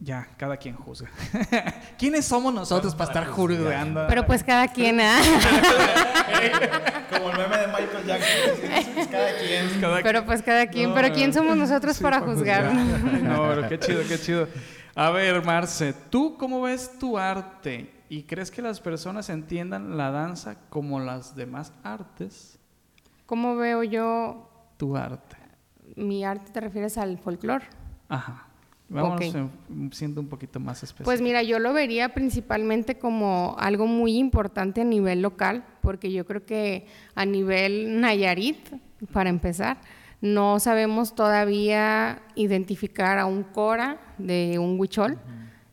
[0.03, 1.11] ya, cada quien juzga.
[1.99, 4.07] ¿Quiénes somos nosotros para estar juzgando?
[4.09, 5.21] Pero pues cada quien, ¿ah?
[7.11, 8.99] Como el meme de Michael Jackson.
[8.99, 9.81] es cada quien.
[9.81, 10.89] Cada Pero pues cada quien.
[10.89, 12.73] No, Pero ¿quién somos nosotros sí, para juzgar?
[13.23, 14.49] No, pero qué chido, qué chido.
[14.95, 17.93] A ver, Marce, ¿tú cómo ves tu arte?
[18.09, 22.59] ¿Y crees que las personas entiendan la danza como las demás artes?
[23.27, 25.37] ¿Cómo veo yo Tu arte.
[25.95, 26.51] mi arte?
[26.53, 27.67] ¿Te refieres al folclore?
[28.09, 28.50] Ajá.
[28.91, 29.25] Vamos
[29.93, 31.05] siendo un poquito más específicos.
[31.05, 36.27] Pues mira, yo lo vería principalmente como algo muy importante a nivel local, porque yo
[36.27, 38.59] creo que a nivel Nayarit,
[39.13, 39.81] para empezar,
[40.21, 45.19] no sabemos todavía identificar a un cora de un huichol.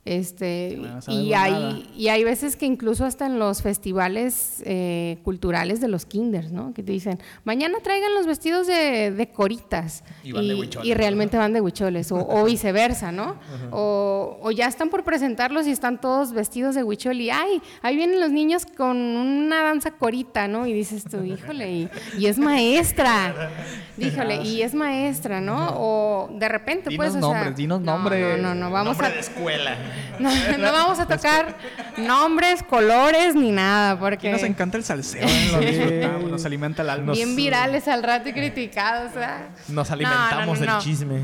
[0.07, 1.79] Este, No y, hay, nada.
[1.95, 6.73] y hay veces que incluso hasta en los festivales eh, culturales de los kinders, ¿no?
[6.73, 10.03] Que te dicen, mañana traigan los vestidos de, de coritas.
[10.23, 10.95] Y van de huicholes, y ¿no?
[10.95, 13.35] realmente van de huicholes, o, o viceversa, ¿no?
[13.71, 17.95] o, o ya están por presentarlos y están todos vestidos de huichol y, ay, ahí
[17.97, 20.65] vienen los niños con una danza corita, ¿no?
[20.67, 23.51] Y dices tú, híjole, y, y es maestra.
[23.97, 25.73] Híjole, y es maestra, ¿no?
[25.77, 28.37] O de repente, Dinos pues, o nombres, sea, dinos no, nombres.
[28.41, 29.09] No, no, no, vamos Nombre a...
[29.09, 29.75] de escuela.
[30.19, 31.55] No, no vamos a tocar
[31.97, 36.09] nombres, colores ni nada, Aquí porque nos encanta el salseo, ¿eh?
[36.29, 37.13] nos alimenta el alma.
[37.13, 39.13] bien virales al rato y criticados.
[39.13, 39.49] ¿verdad?
[39.67, 40.77] Nos No, alimentamos no, no, no.
[40.77, 41.19] del chisme.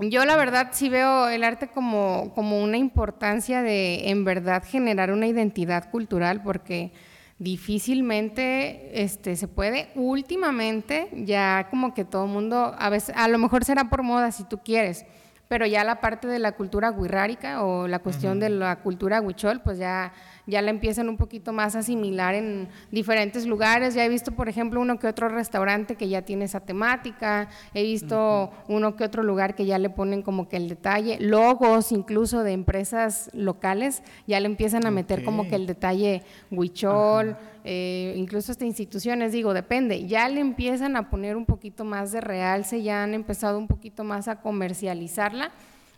[0.00, 5.10] Yo la verdad sí veo el arte como, como una importancia de en verdad generar
[5.10, 6.92] una identidad cultural porque
[7.38, 9.88] difícilmente este, se puede.
[9.94, 14.32] Últimamente ya como que todo el mundo, a veces, a lo mejor será por moda
[14.32, 15.04] si tú quieres,
[15.48, 19.60] pero ya la parte de la cultura guirrárica o la cuestión de la cultura huichol,
[19.60, 20.12] pues ya,
[20.46, 23.94] ya la empiezan un poquito más a asimilar en diferentes lugares.
[23.94, 27.82] Ya he visto, por ejemplo, uno que otro restaurante que ya tiene esa temática, he
[27.82, 32.42] visto uno que otro lugar que ya le ponen como que el detalle, logos incluso
[32.42, 38.52] de empresas locales, ya le empiezan a meter como que el detalle huichol, eh, incluso
[38.52, 43.02] hasta instituciones, digo, depende, ya le empiezan a poner un poquito más de realce, ya
[43.02, 45.50] han empezado un poquito más a comercializarla.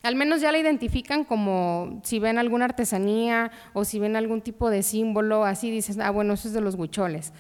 [0.03, 4.71] Al menos ya la identifican como si ven alguna artesanía o si ven algún tipo
[4.71, 7.33] de símbolo, así dices, ah, bueno, eso es de los huicholes.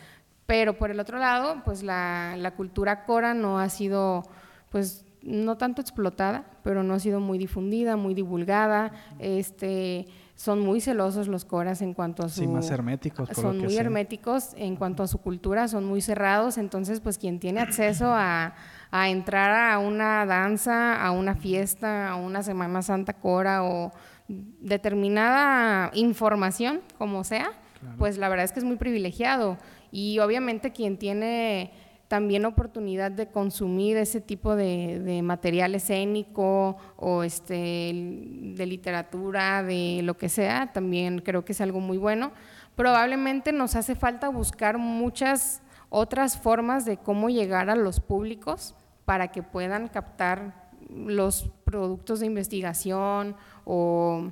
[0.46, 4.24] Pero por el otro lado, pues la, la cultura cora no ha sido,
[4.70, 8.92] pues no tanto explotada, pero no ha sido muy difundida, muy divulgada.
[9.18, 12.40] Este, son muy celosos los coras en cuanto a su...
[12.40, 13.80] Sí, más herméticos, por lo Son que muy sé.
[13.80, 18.54] herméticos en cuanto a su cultura, son muy cerrados, entonces pues quien tiene acceso a,
[18.91, 23.93] a entrar a una danza, a una fiesta, a una Semana Santa Cora o
[24.28, 27.53] determinada información, como sea,
[27.97, 29.59] pues la verdad es que es muy privilegiado.
[29.91, 31.72] Y obviamente quien tiene
[32.09, 40.01] también oportunidad de consumir ese tipo de, de material escénico o este, de literatura, de
[40.03, 42.32] lo que sea, también creo que es algo muy bueno.
[42.76, 48.74] Probablemente nos hace falta buscar muchas otras formas de cómo llegar a los públicos
[49.05, 54.30] para que puedan captar los productos de investigación o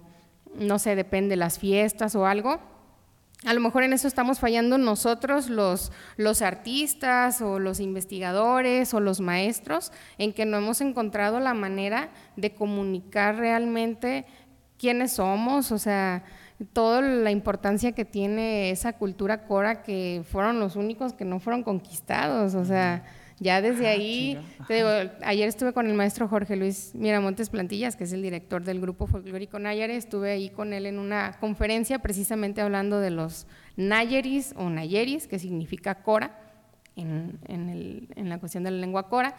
[0.55, 2.61] no sé, depende las fiestas o algo.
[3.45, 9.01] A lo mejor en eso estamos fallando nosotros, los, los artistas o los investigadores o
[9.01, 14.25] los maestros, en que no hemos encontrado la manera de comunicar realmente
[14.79, 16.25] quiénes somos, o sea,
[16.73, 21.63] toda la importancia que tiene esa cultura cora que fueron los únicos que no fueron
[21.63, 23.05] conquistados, o sea,
[23.39, 24.89] ya desde Ah, ahí, te digo,
[25.23, 29.07] ayer estuve con el maestro Jorge Luis Miramontes Plantillas, que es el director del grupo
[29.07, 33.47] folclórico Nayare, estuve ahí con él en una conferencia precisamente hablando de los
[33.77, 36.39] Nayeris o Nayeris, que significa cora,
[36.97, 39.35] en, en el- en la cuestión de la lengua cora,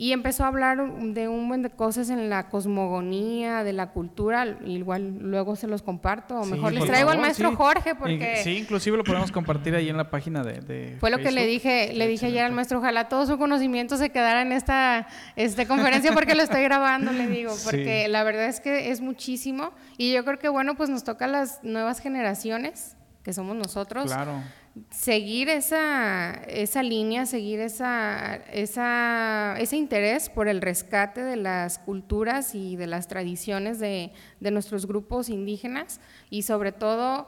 [0.00, 4.46] y empezó a hablar de un buen de cosas en la cosmogonía, de la cultura,
[4.64, 7.56] igual luego se los comparto, o Sí, mejor les traigo al maestro sí.
[7.56, 11.18] Jorge porque Sí, inclusive lo podemos compartir ahí en la página de, de fue lo
[11.18, 14.52] que le dije, le dije ayer al maestro, ojalá todo su conocimiento se quedara en
[14.52, 17.64] esta este, conferencia porque lo estoy grabando, le digo, Sí.
[17.64, 21.24] porque la verdad es que es muchísimo y yo creo que bueno, pues nos toca
[21.24, 22.94] a las nuevas generaciones,
[23.24, 24.40] que somos nosotros, Claro.
[24.90, 32.54] Seguir esa, esa línea, seguir esa, esa, ese interés por el rescate de las culturas
[32.54, 36.00] y de las tradiciones de, de nuestros grupos indígenas
[36.30, 37.26] y sobre todo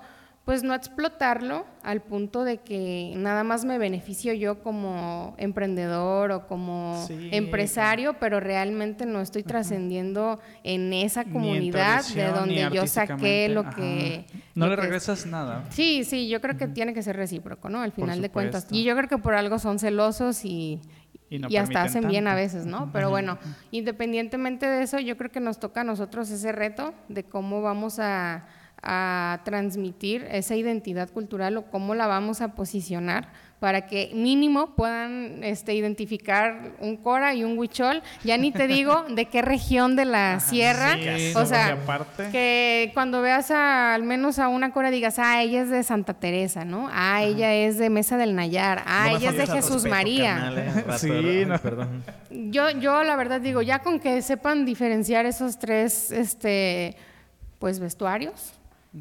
[0.50, 6.48] pues no explotarlo al punto de que nada más me beneficio yo como emprendedor o
[6.48, 13.48] como Sí, empresario, pero realmente no estoy trascendiendo en esa comunidad de donde yo saqué
[13.48, 13.76] lo ajá.
[13.76, 14.24] que...
[14.56, 15.66] No lo le que- regresas nada.
[15.70, 17.80] Sí, sí, yo creo que tiene que ser recíproco, ¿no?
[17.82, 18.66] Al final de cuentas.
[18.72, 20.80] Y yo creo que por algo son celosos y,
[21.30, 22.90] Y no y hasta hacen bien a veces, ¿no?
[22.92, 23.38] Pero bueno,
[23.70, 28.00] independientemente de eso, yo creo que nos toca a nosotros ese reto de cómo vamos
[28.00, 28.46] a,
[28.82, 33.28] a transmitir esa identidad cultural o cómo la vamos a posicionar
[33.60, 38.02] para que mínimo puedan este, identificar un cora y un huichol.
[38.24, 40.94] Ya ni te digo de qué región de la sierra.
[40.96, 45.42] Sí, o sea, aparte- que cuando veas a, al menos a una cora digas, ah,
[45.42, 46.88] ella es de Santa Teresa, ¿no?
[46.90, 50.34] Ah, ella es de Mesa del Nayar, ah, No ella es de Jesús respeto, María.
[50.36, 51.58] carnal, eh, rato, Sí, no.
[51.58, 52.02] perdón.
[52.30, 56.96] Yo, yo la verdad digo, ya con que sepan diferenciar esos tres, este,
[57.58, 58.54] pues vestuarios,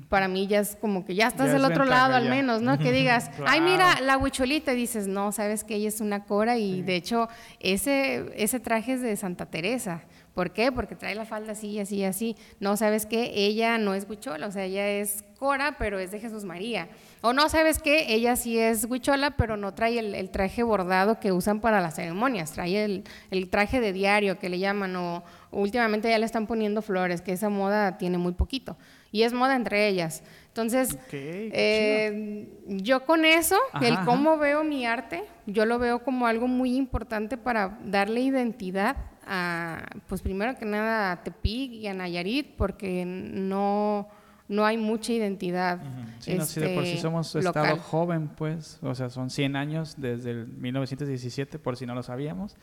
[0.08, 2.62] para mí ya es como que ya estás Ya del es otro lado al menos,
[2.62, 2.78] ¿no?
[2.78, 6.58] Que digas, ay, mira, la huicholita, y dices, no, sabes que ella es una cora
[6.58, 7.28] y de hecho
[7.60, 10.04] ese, ese traje es de Santa Teresa.
[10.36, 10.72] ¿Por qué?
[10.72, 12.38] Porque trae la falda así, así, así.
[12.60, 13.32] No, ¿sabes qué?
[13.36, 16.88] Ella no es huichola, o sea, ella es cora, pero es de Jesús María.
[17.22, 18.14] O no, ¿sabes qué?
[18.14, 21.96] Ella sí es huichola, pero no trae el, el traje bordado que usan para las
[21.96, 26.48] ceremonias, trae el, el traje de diario que le llaman, o últimamente ya le están
[26.48, 28.78] poniendo flores, que esa moda tiene muy poquito.
[29.12, 30.24] Y es moda entre ellas.
[30.48, 34.06] Entonces, eh, yo con eso, Ajá, el ajá.
[34.06, 39.86] cómo veo mi arte, yo lo veo como algo muy importante para darle identidad a,
[40.08, 44.08] pues primero que nada a Tepic y a Nayarit, porque no,
[44.48, 45.80] no hay mucha identidad.
[46.20, 47.66] Sí, no, sí, de por sí este, somos local.
[47.66, 52.04] estado joven, pues, o sea, son 100 años desde el 1917, por si no lo
[52.04, 52.56] sabíamos.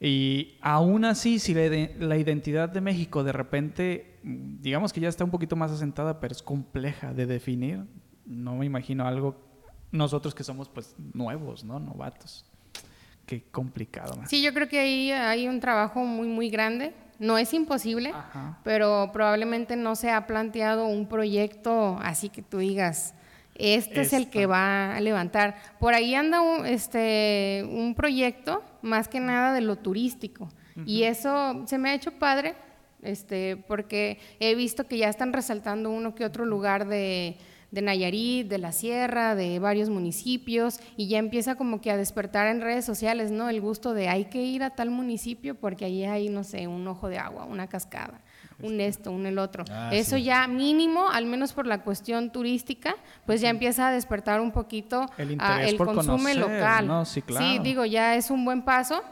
[0.00, 5.24] Y aún así, si la, la identidad de México de repente, digamos que ya está
[5.24, 7.84] un poquito más asentada, pero es compleja de definir,
[8.24, 9.36] no me imagino algo,
[9.92, 11.78] nosotros que somos pues nuevos, ¿no?
[11.78, 12.46] Novatos.
[13.26, 14.16] Qué complicado.
[14.16, 14.26] man.
[14.26, 16.94] Sí, yo creo que ahí hay un trabajo muy, muy grande.
[17.18, 18.58] No es imposible, Ajá.
[18.64, 23.14] pero probablemente no se ha planteado un proyecto así que tú digas,
[23.60, 25.56] este es el que va a levantar.
[25.78, 30.48] Por ahí anda un, este, un proyecto, más que nada de lo turístico.
[30.86, 32.54] Y eso se me ha hecho padre,
[33.02, 37.36] este, porque he visto que ya están resaltando uno que otro lugar de,
[37.70, 42.48] de Nayarit, de la Sierra, de varios municipios, y ya empieza como que a despertar
[42.48, 43.48] en redes sociales, ¿no?
[43.48, 46.86] El gusto de hay que ir a tal municipio porque allí hay, no sé, un
[46.88, 48.20] ojo de agua, una cascada,
[48.62, 49.64] un esto, un el otro.
[49.70, 50.24] Ah, Eso sí.
[50.24, 52.94] ya mínimo, al menos por la cuestión turística,
[53.26, 56.86] pues ya empieza a despertar un poquito El a interés el por consumo conocer, local.
[56.86, 57.04] ¿no?
[57.04, 57.62] Sí, claro.
[57.62, 59.02] digo, ya es un buen paso,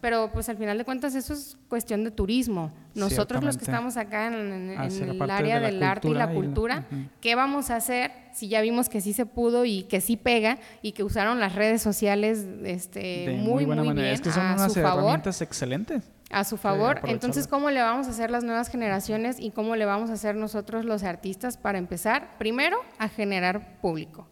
[0.00, 2.72] pero pues al final de cuentas eso es cuestión de turismo.
[2.94, 4.34] Nosotros los que estamos acá en,
[4.70, 7.08] en- Hacia en la el área de del arte y la cultura y la-.
[7.20, 10.58] ¿qué vamos a hacer si ya vimos que sí se pudo y que sí pega
[10.82, 14.02] y que usaron las redes sociales este, De muy, muy, buena manera.
[14.08, 15.00] bien Es que son a unas su favor?
[15.02, 16.10] herramientas excelentes.
[16.30, 17.00] A su favor.
[17.04, 20.34] Entonces, ¿cómo le vamos a hacer las nuevas generaciones y cómo le vamos a hacer
[20.36, 22.36] nosotros los artistas para empezar?
[22.38, 24.28] Primero, a generar público.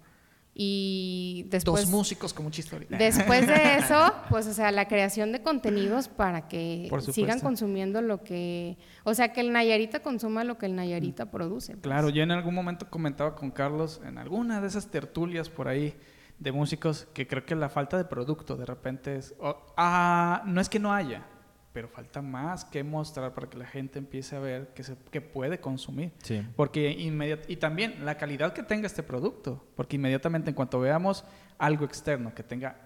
[0.56, 2.86] Y después, Dos músicos con mucha historia.
[2.98, 8.22] después de eso, pues, o sea, la creación de contenidos para que sigan consumiendo lo
[8.22, 11.72] que, o sea, que el Nayarita consuma lo que el Nayarita produce.
[11.72, 11.82] pues.
[11.82, 15.96] Claro, yo en algún momento comentaba con Carlos en alguna de esas tertulias por ahí
[16.38, 20.60] de músicos que creo que la falta de producto de repente es, o- ah, no
[20.60, 21.26] es que no haya,
[21.74, 25.20] pero falta más que mostrar para que la gente empiece a ver que, se, que
[25.20, 26.12] puede consumir.
[26.22, 26.40] Sí.
[26.54, 31.24] Porque inmediat y también la calidad que tenga este producto, porque inmediatamente en cuanto veamos
[31.58, 32.76] algo externo que tenga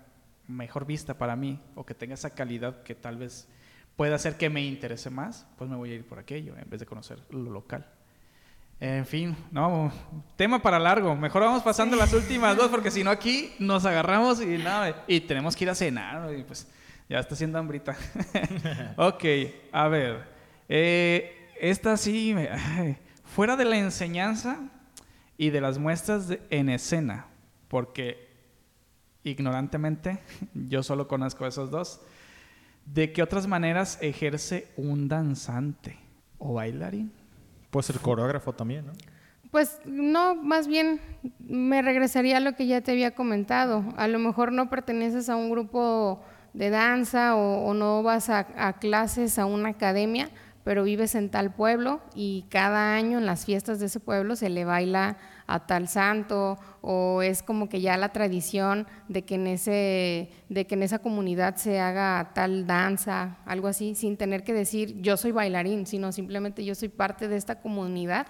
[0.46, 3.46] mejor vista para mí o que tenga esa calidad que tal vez
[3.94, 6.80] pueda hacer que me interese más, pues me voy a ir por aquello en vez
[6.80, 7.86] de conocer lo local.
[8.80, 9.92] En fin, no,
[10.36, 11.14] tema para largo.
[11.14, 15.20] Mejor vamos pasando las últimas dos porque si no aquí nos agarramos y nada, y
[15.20, 16.66] tenemos que ir a cenar y pues
[17.08, 17.96] ya está haciendo hambrita.
[18.96, 19.24] ok,
[19.72, 20.24] a ver,
[20.68, 24.58] eh, esta sí, me- ay, fuera de la enseñanza
[25.36, 27.26] y de las muestras de- en escena,
[27.68, 28.28] porque
[29.24, 30.18] ignorantemente
[30.54, 32.00] yo solo conozco esos dos.
[32.86, 35.98] ¿De qué otras maneras ejerce un danzante
[36.38, 37.12] o bailarín?
[37.70, 38.92] Puede ser coreógrafo también, ¿no?
[39.50, 41.00] Pues no, más bien
[41.38, 43.84] me regresaría a lo que ya te había comentado.
[43.96, 48.78] A lo mejor no perteneces a un grupo de danza o, no vas a, a,
[48.78, 50.30] clases a una academia,
[50.64, 54.50] pero vives en tal pueblo y cada año en las fiestas de ese pueblo se
[54.50, 59.46] le baila a tal santo o es como que ya la tradición de que en
[59.46, 64.52] ese de que en esa comunidad se haga tal danza, algo así, sin tener que
[64.52, 68.26] decir yo soy bailarín, sino simplemente yo soy parte de esta comunidad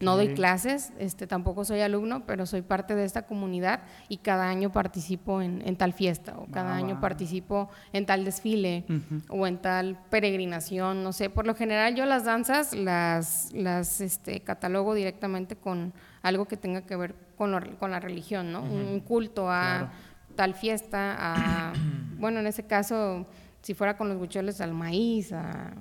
[0.00, 4.48] no doy clases, este, tampoco soy alumno, pero soy parte de esta comunidad y cada
[4.48, 8.84] año participo en, tal fiesta o cada año participo en tal desfile
[9.28, 11.30] o en tal peregrinación, no sé.
[11.30, 16.82] Por lo general yo las danzas las, las este, catalogo directamente con algo que tenga
[16.82, 18.62] que ver con, con la religión, ¿no?
[18.62, 19.90] Un culto a
[20.36, 21.72] tal fiesta, a,
[22.18, 23.26] bueno, en ese caso,
[23.62, 25.74] si fuera con los bucholes, al maíz, a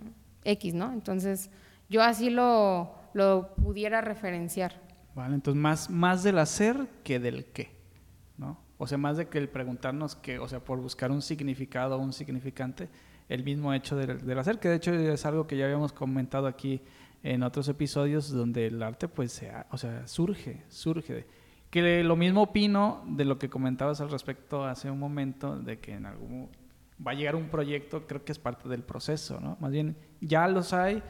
[0.44, 0.92] X, ¿no?
[0.92, 1.50] Entonces,
[1.90, 4.82] yo así lo lo pudiera referenciar.
[5.16, 7.70] Vale, entonces más, más del hacer que del qué,
[8.38, 8.60] ¿no?
[8.78, 12.00] O sea, más de que el preguntarnos qué, o sea, por buscar un significado o
[12.00, 12.90] un significante,
[13.30, 16.82] el mismo hecho del, hacer, que de hecho es algo que ya habíamos comentado aquí
[17.22, 21.26] en otros episodios donde el arte pues sea, o sea, surge, surge.
[21.70, 25.94] Que lo mismo opino de lo que comentabas al respecto hace un momento, de que
[25.94, 26.50] en algún
[27.06, 29.58] va a llegar un proyecto, creo que es parte del proceso, ¿no?
[29.60, 31.02] Más bien, ya los hay,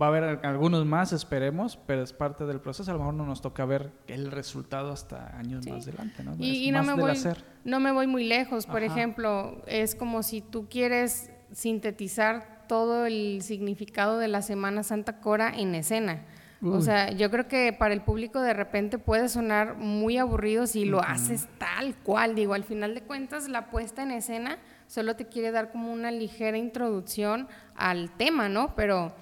[0.00, 2.90] Va a haber algunos más, esperemos, pero es parte del proceso.
[2.90, 6.34] A lo mejor no nos toca ver el resultado hasta años más adelante, ¿no?
[6.38, 7.16] Y, no, me voy,
[7.64, 8.66] no me voy muy lejos.
[8.66, 15.20] Por ejemplo, es como si tú quieres sintetizar todo el significado de la Semana Santa
[15.20, 16.24] Cora en escena.
[16.62, 20.86] O sea, yo creo que para el público de repente puede sonar muy aburrido si
[20.86, 22.34] lo haces tal cual.
[22.34, 26.10] Digo, al final de cuentas, la puesta en escena solo te quiere dar como una
[26.10, 28.74] ligera introducción al tema, ¿no?
[28.74, 29.14] Pero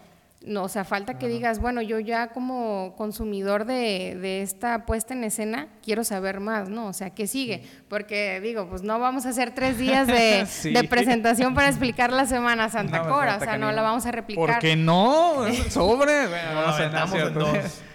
[0.46, 5.14] no, o sea, falta que digas, bueno, yo ya como consumidor de, de, esta puesta
[5.14, 6.86] en escena quiero saber más, ¿no?
[6.86, 7.62] O sea, ¿qué sigue?
[7.88, 12.26] Porque digo, pues no vamos a hacer tres días de, de presentación para explicar la
[12.26, 14.46] Semana Santa Cora, o sea, no la vamos a replicar.
[14.46, 15.44] ¿Por qué no?
[15.70, 16.12] Sobre.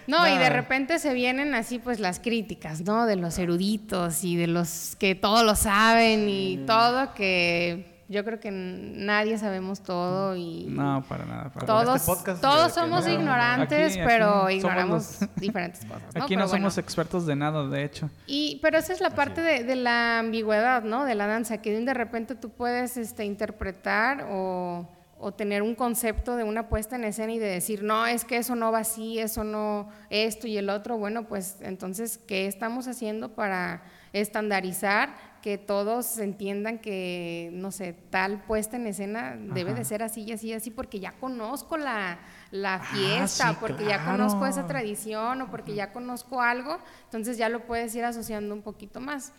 [0.07, 3.05] no, y de repente se vienen así pues las críticas, ¿no?
[3.05, 8.39] De los eruditos y de los que todo lo saben y todo que yo creo
[8.39, 15.19] que nadie sabemos todo y no para nada todos este todos somos ignorantes pero ignoramos
[15.35, 18.09] diferentes cosas aquí no somos expertos de nada de hecho.
[18.25, 21.93] Y pero esa es la parte de, la ambigüedad no de la danza que de
[21.93, 24.87] repente tú puedes este interpretar o,
[25.19, 28.37] o tener un concepto de una puesta en escena y de decir, no, es que
[28.37, 32.87] eso no va así, eso no, esto y el otro, bueno, pues entonces, ¿qué estamos
[32.87, 33.83] haciendo para
[34.13, 35.09] estandarizar
[35.41, 40.31] que todos entiendan que, no sé, tal puesta en escena debe de ser así y
[40.31, 42.19] así y así, porque ya conozco la,
[42.63, 47.65] ah, fiesta, porque ya conozco esa tradición o porque ya conozco algo, entonces ya lo
[47.65, 49.33] puedes ir asociando un poquito más.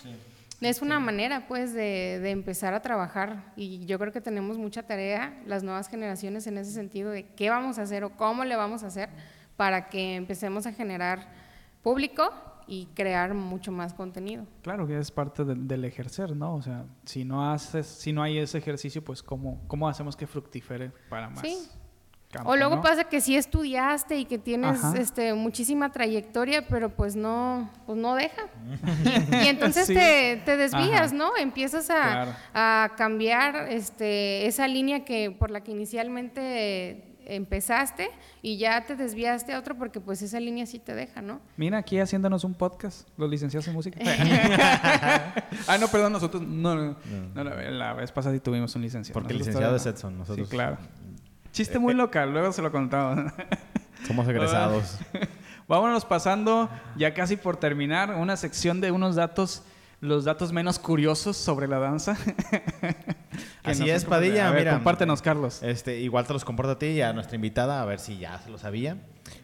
[0.60, 4.82] Es una manera, pues, de, de, empezar a trabajar y yo creo que tenemos mucha
[4.82, 8.56] tarea, las nuevas generaciones, en ese sentido de qué vamos a hacer o cómo le
[8.56, 9.08] vamos a hacer
[9.56, 11.28] para que empecemos a generar
[11.82, 12.32] público
[12.68, 14.46] y crear mucho más contenido.
[14.62, 16.54] Claro que es parte del ejercer, ¿no?
[16.54, 20.26] O sea, si no haces, si no hay ese ejercicio, pues cómo, cómo hacemos que
[20.26, 21.40] fructifere para más.
[21.40, 21.56] Sí.
[22.44, 27.70] o luego pasa que sí estudiaste y que tienes este muchísima trayectoria, pero pues no,
[27.86, 28.42] pues no deja.
[29.42, 31.36] y, entonces te, te, desvías, ¿no?
[31.38, 38.10] Empiezas a, a, cambiar este, esa línea que por la que inicialmente empezaste
[38.42, 41.40] y ya te desviaste a otro porque pues esa línea sí te deja, ¿no?
[41.56, 44.00] Mira, aquí haciéndonos un podcast, los licenciados en música.
[45.68, 46.96] ah, no, perdón, nosotros, no, no,
[47.34, 47.44] no.
[47.44, 49.14] la, vez pasada sí tuvimos un licenciado.
[49.14, 50.48] Porque el licenciado es Edson, nosotros.
[50.48, 50.78] Sí, claro.
[51.52, 53.32] Chiste muy local, luego se lo contaba.
[54.06, 54.98] Somos egresados.
[55.66, 59.62] Vámonos pasando, ya casi por terminar, una sección de unos datos
[60.00, 62.16] los datos menos curiosos sobre la danza.
[63.64, 64.48] Así es, Padilla.
[64.48, 65.62] A ver, compártenos, Carlos.
[65.62, 68.38] Este, igual te los comparto a ti y a nuestra invitada, a ver si ya
[68.38, 68.96] se lo sabía.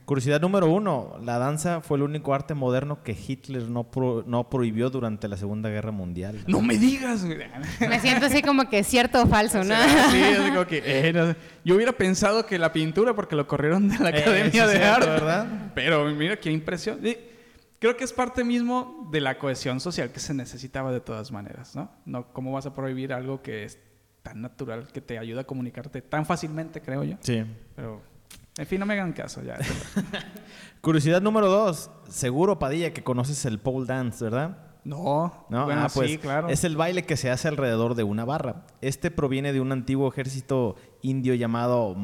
[0.05, 3.89] Curiosidad número uno: la danza fue el único arte moderno que Hitler no,
[4.27, 6.45] no prohibió durante la Segunda Guerra Mundial.
[6.47, 7.25] ¡No me digas!
[7.81, 9.75] Me siento así como que cierto o falso, ¿no?
[10.11, 10.83] Sí, es como que.
[10.85, 11.35] Eh,
[11.65, 15.07] yo hubiera pensado que la pintura, porque lo corrieron de la eh, Academia de Arte.
[15.07, 15.47] ¿verdad?
[15.75, 17.01] Pero mira qué impresión
[17.85, 21.77] creo que es parte mismo de la cohesión social que se necesitaba de todas maneras,
[21.77, 21.91] ¿no?
[22.07, 23.79] no ¿Cómo vas a prohibir algo que es
[24.23, 27.17] tan natural, que te ayuda a comunicarte tan fácilmente, creo yo?
[27.21, 27.45] Sí.
[27.77, 28.01] Pero,
[28.57, 29.59] en fin, no me hagan caso ya.
[30.81, 31.91] Curiosidad número dos.
[32.09, 34.57] Seguro, Padilla, que conoces el pole dance, ¿verdad?
[34.85, 35.67] No, ¿No?
[35.67, 36.49] bueno, ah, pues sí, claro.
[36.49, 38.65] es el baile que se hace alrededor de una barra.
[38.81, 41.95] Este proviene de un antiguo ejército indio llamado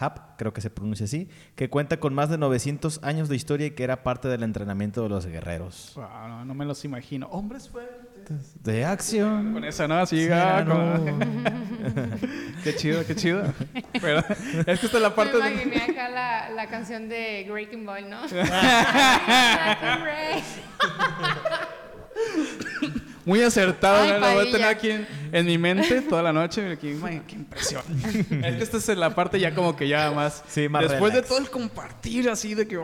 [0.00, 3.66] Malakhap, creo que se pronuncia así, que cuenta con más de 900 años de historia
[3.66, 5.92] y que era parte del entrenamiento de los guerreros.
[5.94, 7.26] Wow, no, no me los imagino.
[7.28, 8.54] Hombres fuertes.
[8.62, 9.52] De acción.
[9.52, 9.98] Con esa, ¿no?
[9.98, 10.26] Así,
[12.64, 13.42] qué chido, qué chido.
[14.00, 15.52] Pero es que esta es la parte Me de...
[15.62, 18.20] imaginé acá la, la canción de Breaking Ball, ¿no?
[23.24, 24.18] Muy acertado, Ay, ¿no?
[24.20, 26.72] Lo voy a tener aquí en, en mi mente toda la noche.
[26.72, 27.82] Aquí, qué impresión.
[28.04, 30.42] es que esta es la parte ya como que ya más...
[30.48, 31.22] Sí, más Después relax.
[31.22, 32.80] de todo el compartir así de que...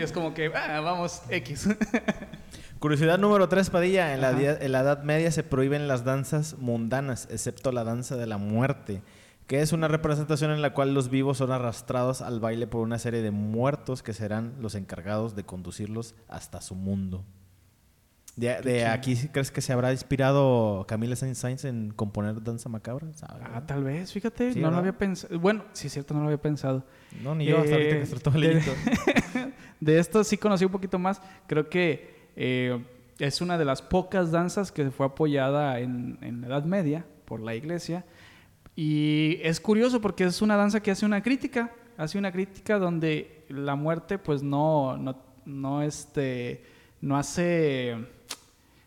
[0.00, 1.68] Es como que, ah, vamos, X.
[2.78, 4.16] Curiosidad número 3, Padilla.
[4.16, 8.38] La, en la Edad Media se prohíben las danzas mundanas, excepto la danza de la
[8.38, 9.02] muerte,
[9.46, 12.98] que es una representación en la cual los vivos son arrastrados al baile por una
[12.98, 17.24] serie de muertos que serán los encargados de conducirlos hasta su mundo.
[18.34, 23.12] De, de aquí, ¿crees que se habrá inspirado Camila Saint-Saëns en componer Danza Macabra?
[23.12, 23.44] ¿Sabe?
[23.44, 25.38] ah, tal vez, fíjate, Sí, no lo había pensado.
[25.38, 26.84] Bueno, sí es cierto, no lo había pensado.
[27.22, 28.62] No, ni yo, hasta ahorita Eh, que soltó el de-.
[29.80, 31.20] De esto sí conocí un poquito más.
[31.46, 32.82] Creo que eh,
[33.18, 37.40] es una de las pocas danzas que fue apoyada en, en la Edad Media por
[37.40, 38.04] la iglesia.
[38.74, 41.72] Y es curioso porque es una danza que hace una crítica.
[41.98, 46.64] Hace una crítica donde la muerte pues no, no, no, este,
[47.02, 47.94] no hace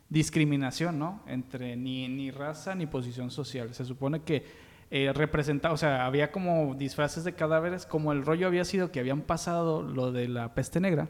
[0.09, 1.21] discriminación, ¿no?
[1.27, 3.73] Entre ni, ni raza ni posición social.
[3.73, 4.45] Se supone que
[4.91, 8.99] eh, representa, o sea, había como disfraces de cadáveres, como el rollo había sido que
[8.99, 11.09] habían pasado lo de la peste negra.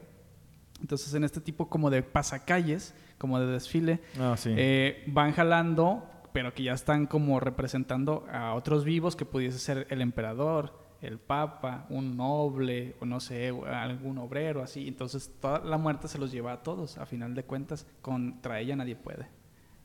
[0.81, 4.53] Entonces, en este tipo como de pasacalles, como de desfile, Ah, sí.
[4.55, 6.03] eh, van jalando,
[6.33, 11.19] pero que ya están como representando a otros vivos que pudiese ser el emperador, el
[11.19, 14.87] papa, un noble, o no sé, algún obrero, así.
[14.87, 18.75] Entonces, toda la muerte se los lleva a todos, a final de cuentas, contra ella
[18.75, 19.27] nadie puede.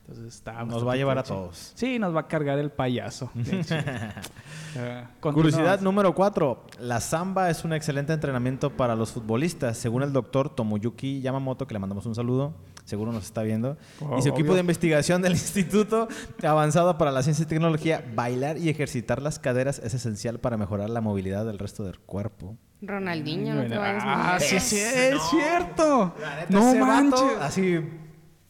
[0.00, 1.72] Entonces, está Nos va a llevar a todos.
[1.76, 3.30] Sí, nos va a cargar el payaso.
[5.20, 6.64] Curiosidad número 4.
[6.80, 9.78] La samba es un excelente entrenamiento para los futbolistas.
[9.78, 12.54] Según el doctor Tomoyuki Yamamoto, que le mandamos un saludo,
[12.90, 16.08] seguro nos está viendo, Oh, y su equipo de investigación del Instituto
[16.42, 20.90] Avanzado para la Ciencia y Tecnología, bailar y ejercitar las caderas es esencial para mejorar
[20.90, 22.56] la movilidad del resto del cuerpo.
[22.82, 24.64] Ronaldinho, no te vayas Ah, sí, es
[25.30, 26.14] cierto.
[26.18, 27.22] neta, No ese vato, manches.
[27.40, 27.80] así,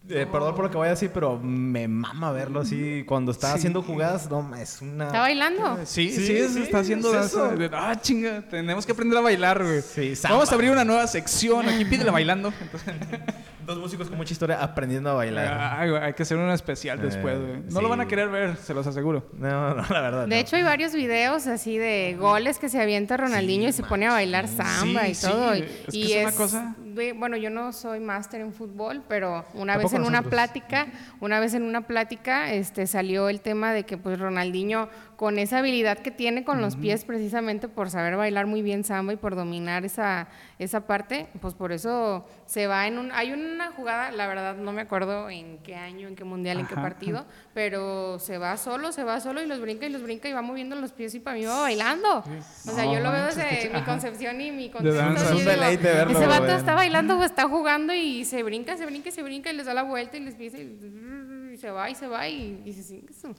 [0.08, 3.54] eh, perdón por lo que voy a decir, pero me mama verlo así cuando está
[3.54, 4.28] haciendo jugadas.
[4.30, 5.06] No, es una...
[5.06, 5.78] ¿Está bailando?
[5.84, 7.52] Sí, sí, Sí, se sí, está haciendo es eso.
[7.72, 9.82] Ah, chinga, tenemos que aprender a bailar, güey.
[9.82, 10.36] Sí, samba.
[10.36, 11.68] Vamos a abrir una nueva sección.
[11.68, 12.52] Aquí pídele bailando.
[12.60, 12.94] Entonces,
[13.66, 15.88] Dos músicos con mucha historia aprendiendo a bailar.
[15.88, 17.56] güey, hay que hacer un especial después, Eh, güey.
[17.64, 17.82] No sí.
[17.82, 19.26] lo van a querer ver, se los aseguro.
[19.34, 20.22] No, no, la verdad.
[20.26, 20.40] De no.
[20.40, 24.12] hecho, hay varios videos así de goles que se avienta Ronaldinho y se pone a
[24.12, 25.52] bailar samba Sí, y sí, todo.
[25.52, 26.74] es y que es una cosa-
[27.16, 30.88] Bueno, yo no soy máster en fútbol, pero una vez en una plática,
[31.20, 34.88] una vez en una plática, este, salió el tema de que pues Ronaldinho,
[35.20, 39.12] con esa habilidad que tiene con los pies, precisamente por saber bailar muy bien samba
[39.12, 43.12] y por dominar esa, esa parte, pues por eso se va en un...
[43.12, 46.66] Hay una jugada, la verdad no me acuerdo en qué año, en qué mundial, en
[46.66, 50.02] qué Ajá, partido, pero se va solo, se va solo y los brinca y los
[50.02, 52.20] brinca y va moviendo los pies y para mí va bailando.
[52.20, 53.84] O sea, No yo lo veo desde mi ajá.
[53.84, 55.34] concepción y mi contexto.
[55.44, 56.56] deleite verlo, Ese vato güey.
[56.56, 59.74] está bailando o está jugando y se brinca, se brinca, se brinca y les da
[59.74, 63.04] la vuelta y les pisa y, y se va y se va y dices, "Sí,
[63.10, 63.34] eso".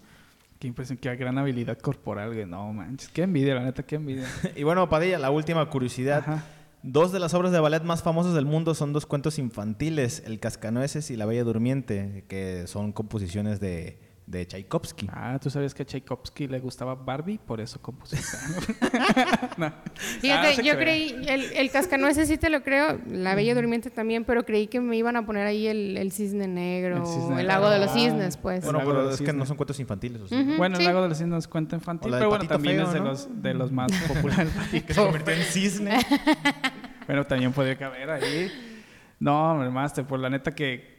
[0.62, 2.46] Qué impresión, qué gran habilidad corporal, güey.
[2.46, 4.28] No manches, qué envidia, la neta, qué envidia.
[4.56, 6.20] Y bueno, Padilla, la última curiosidad.
[6.20, 6.44] Ajá.
[6.84, 10.40] Dos de las obras de ballet más famosas del mundo son dos cuentos infantiles, El
[10.40, 15.10] Cascanueces y La Bella Durmiente, que son composiciones de, de Tchaikovsky.
[15.12, 17.38] Ah, ¿tú sabías que a Tchaikovsky le gustaba Barbie?
[17.38, 18.16] Por eso compuso.
[19.58, 19.74] No.
[20.22, 20.78] Fíjate, Ah, yo crea.
[20.78, 24.80] creí, el, el cascanueces sí te lo creo, la Bella Durmiente también, pero creí que
[24.80, 27.04] me iban a poner ahí el, el cisne negro,
[27.34, 28.12] El el, lago de los negro.
[28.12, 28.64] cisnes, pues.
[28.64, 30.22] Bueno, pero es que no son cuentos infantiles.
[30.58, 30.82] Bueno, sí.
[30.82, 32.94] el lago de los cisnes cuenta infantil, O la del pero bueno, también feo, es
[32.94, 33.06] de ¿no?
[33.06, 34.54] los, de los más populares.
[34.72, 36.00] Que se convirtió en cisne.
[37.08, 38.50] Bueno, también podría caber ahí.
[39.20, 40.96] No, Master, por la neta que,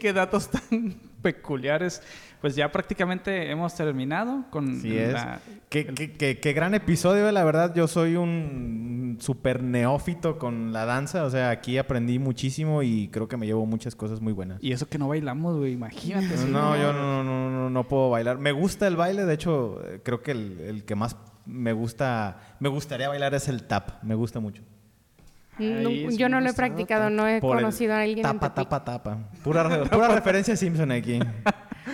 [0.00, 2.02] que datos tan peculiares.
[2.42, 5.12] Pues ya prácticamente hemos terminado con es.
[5.12, 5.40] la...
[5.70, 7.72] Qué, qué- qué- qué gran episodio, la verdad.
[7.74, 11.22] Yo soy un súper neófito con la danza.
[11.24, 14.58] O sea, aquí aprendí muchísimo y creo que me llevo muchas cosas muy buenas.
[14.62, 16.36] Y eso que no bailamos, güey, imagínate.
[16.36, 18.38] si No, yo no, no, no, no puedo bailar.
[18.38, 21.16] Me gusta el baile, de hecho, eh, creo que el, el que más
[21.46, 24.02] me gusta, me gustaría bailar es el tap.
[24.02, 24.62] Me gusta mucho.
[25.58, 28.82] No, sí yo no lo he practicado, no he conocido a alguien en Tapa, tapa,
[28.84, 29.18] tapa.
[29.44, 31.20] Pura, pura referencia a Simpson aquí.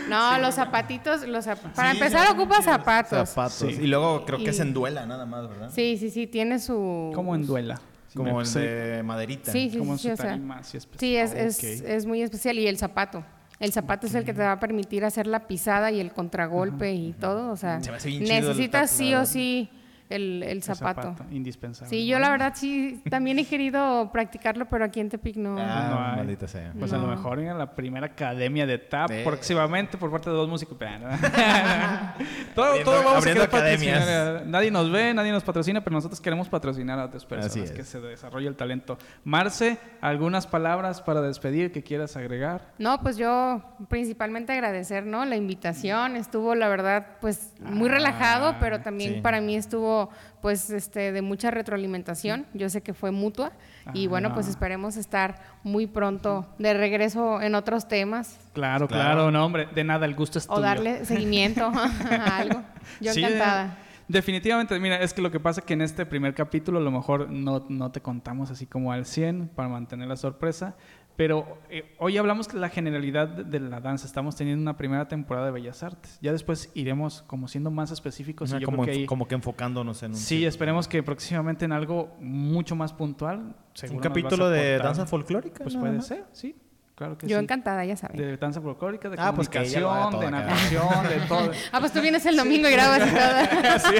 [0.08, 3.28] No, los zapatitos, los zap- para empezar ocupa zapatos.
[3.28, 3.54] Zapatos.
[3.54, 3.78] Sí.
[3.82, 5.70] Y luego creo que es en duela nada más, ¿verdad?
[5.72, 7.12] Sí, sí, sí, tiene su...
[7.14, 7.80] Como en duela.
[8.14, 9.52] Como el sí, de maderita.
[9.52, 11.28] Sí, sí, Como en sí, su o sea, tarima así especial.
[11.28, 12.58] Sí, es, es, muy especial.
[12.58, 13.24] Y el zapato.
[13.60, 16.92] El zapato es el que te va a permitir hacer la pisada y el contragolpe
[16.92, 17.50] y todo.
[17.50, 19.70] O sea, Se me hace bien chido el necesitas sí o sí
[20.10, 21.14] el, el El zapato.
[21.30, 21.90] indispensable.
[21.90, 25.56] Sí, yo la verdad sí, también he querido practicarlo, pero aquí en Tepic no.
[25.58, 26.16] Ah, No hay.
[26.16, 26.72] maldita sea.
[26.78, 29.22] Pues a lo mejor en la primera academia de TAP Eh.
[29.24, 30.76] próximamente por parte de dos músicos.
[32.54, 33.98] todo, Abriendo- todo vamos a academias.
[34.00, 34.46] patrocinar.
[34.46, 37.72] Nadie nos ve, nadie nos patrocina, pero nosotros queremos patrocinar a otras personas Así es.
[37.72, 38.98] que se desarrolle el talento.
[39.24, 42.72] Marce, ¿algunas palabras para despedir que quieras agregar?
[42.78, 45.24] No, pues yo principalmente agradecer, ¿no?
[45.24, 49.20] La invitación estuvo, la verdad, pues muy Ah, relajado, pero también sí.
[49.20, 49.97] para mí estuvo,
[50.40, 52.46] pues, este, de mucha retroalimentación.
[52.54, 53.52] Yo sé que fue mutua
[53.94, 59.30] y bueno, pues esperemos estar muy pronto de regreso en otros temas Claro, claro, Claro.
[59.30, 60.62] no, hombre, de nada, el gusto es o tuyo.
[60.62, 62.62] darle seguimiento a algo.
[63.00, 63.76] Yo Sí, encantada.
[64.08, 66.90] Definitivamente, mira, es que lo que pasa es que en este primer capítulo a lo
[66.90, 70.76] mejor no, no te contamos así como al 100 para mantener la sorpresa,
[71.18, 75.46] pero eh, hoy hablamos de la generalidad de, la danza, estamos teniendo una primera temporada
[75.46, 79.00] de Bellas Artes, ya después iremos como siendo más específicos y yo como, creo que
[79.00, 83.56] ahí- como que enfocándonos en un Sí, esperemos que próximamente en algo mucho más puntual.
[83.90, 85.64] un capítulo de danza folclórica.
[85.64, 86.06] Pues puede más.
[86.06, 86.54] ser, sí,
[86.94, 87.42] claro que Yo sí.
[87.42, 88.16] encantada, ya saben.
[88.16, 90.38] De danza folclórica, de Ah, pues comunicación, todo de acá.
[90.38, 91.50] natación, de todo.
[91.72, 93.78] Ah, pues tú vienes el domingo y grabas y todo.
[93.90, 93.96] Sí,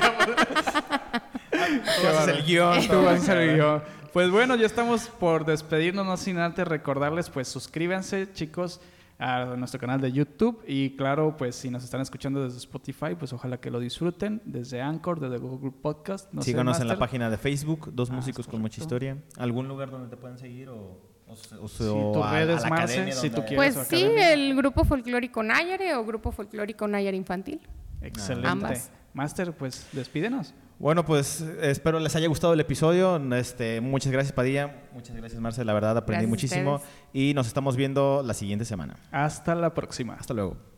[2.01, 2.87] Tú haces el guion.
[2.87, 3.83] Tú vas a ser el guion.
[4.19, 8.81] Pues bueno, ya estamos por despedirnos, no sin antes recordarles, pues suscríbanse, chicos,
[9.17, 13.33] a nuestro canal de YouTube y claro, pues si nos están escuchando desde Spotify, pues
[13.33, 16.33] ojalá que lo disfruten, desde Anchor, desde Google Podcast.
[16.33, 18.81] No sé, Síganos en la página de Facebook, Dos Ah, Músicos con Mucha.
[18.81, 19.19] Historia.
[19.37, 20.99] ¿Algún lugar donde te pueden seguir o,
[21.29, 23.77] o, se- o se- Sí, o tus a- a redes, Marce, si tú quieres.
[23.77, 27.61] Pues sí, el grupo folclórico Nayare o grupo folclórico Nayare Infantil.
[28.01, 28.49] Excelente.
[28.49, 28.91] Ambas.
[29.15, 30.55] Master, pues despídenos.
[30.79, 33.17] Bueno, pues espero les haya gustado el episodio.
[33.35, 34.83] Este, muchas gracias, Padilla.
[34.93, 35.65] Muchas gracias, Marce.
[35.65, 36.81] La verdad, aprendí Gracias muchísimo.
[37.13, 38.95] Y nos estamos viendo la siguiente semana.
[39.11, 40.15] Hasta la próxima.
[40.15, 40.78] Hasta luego.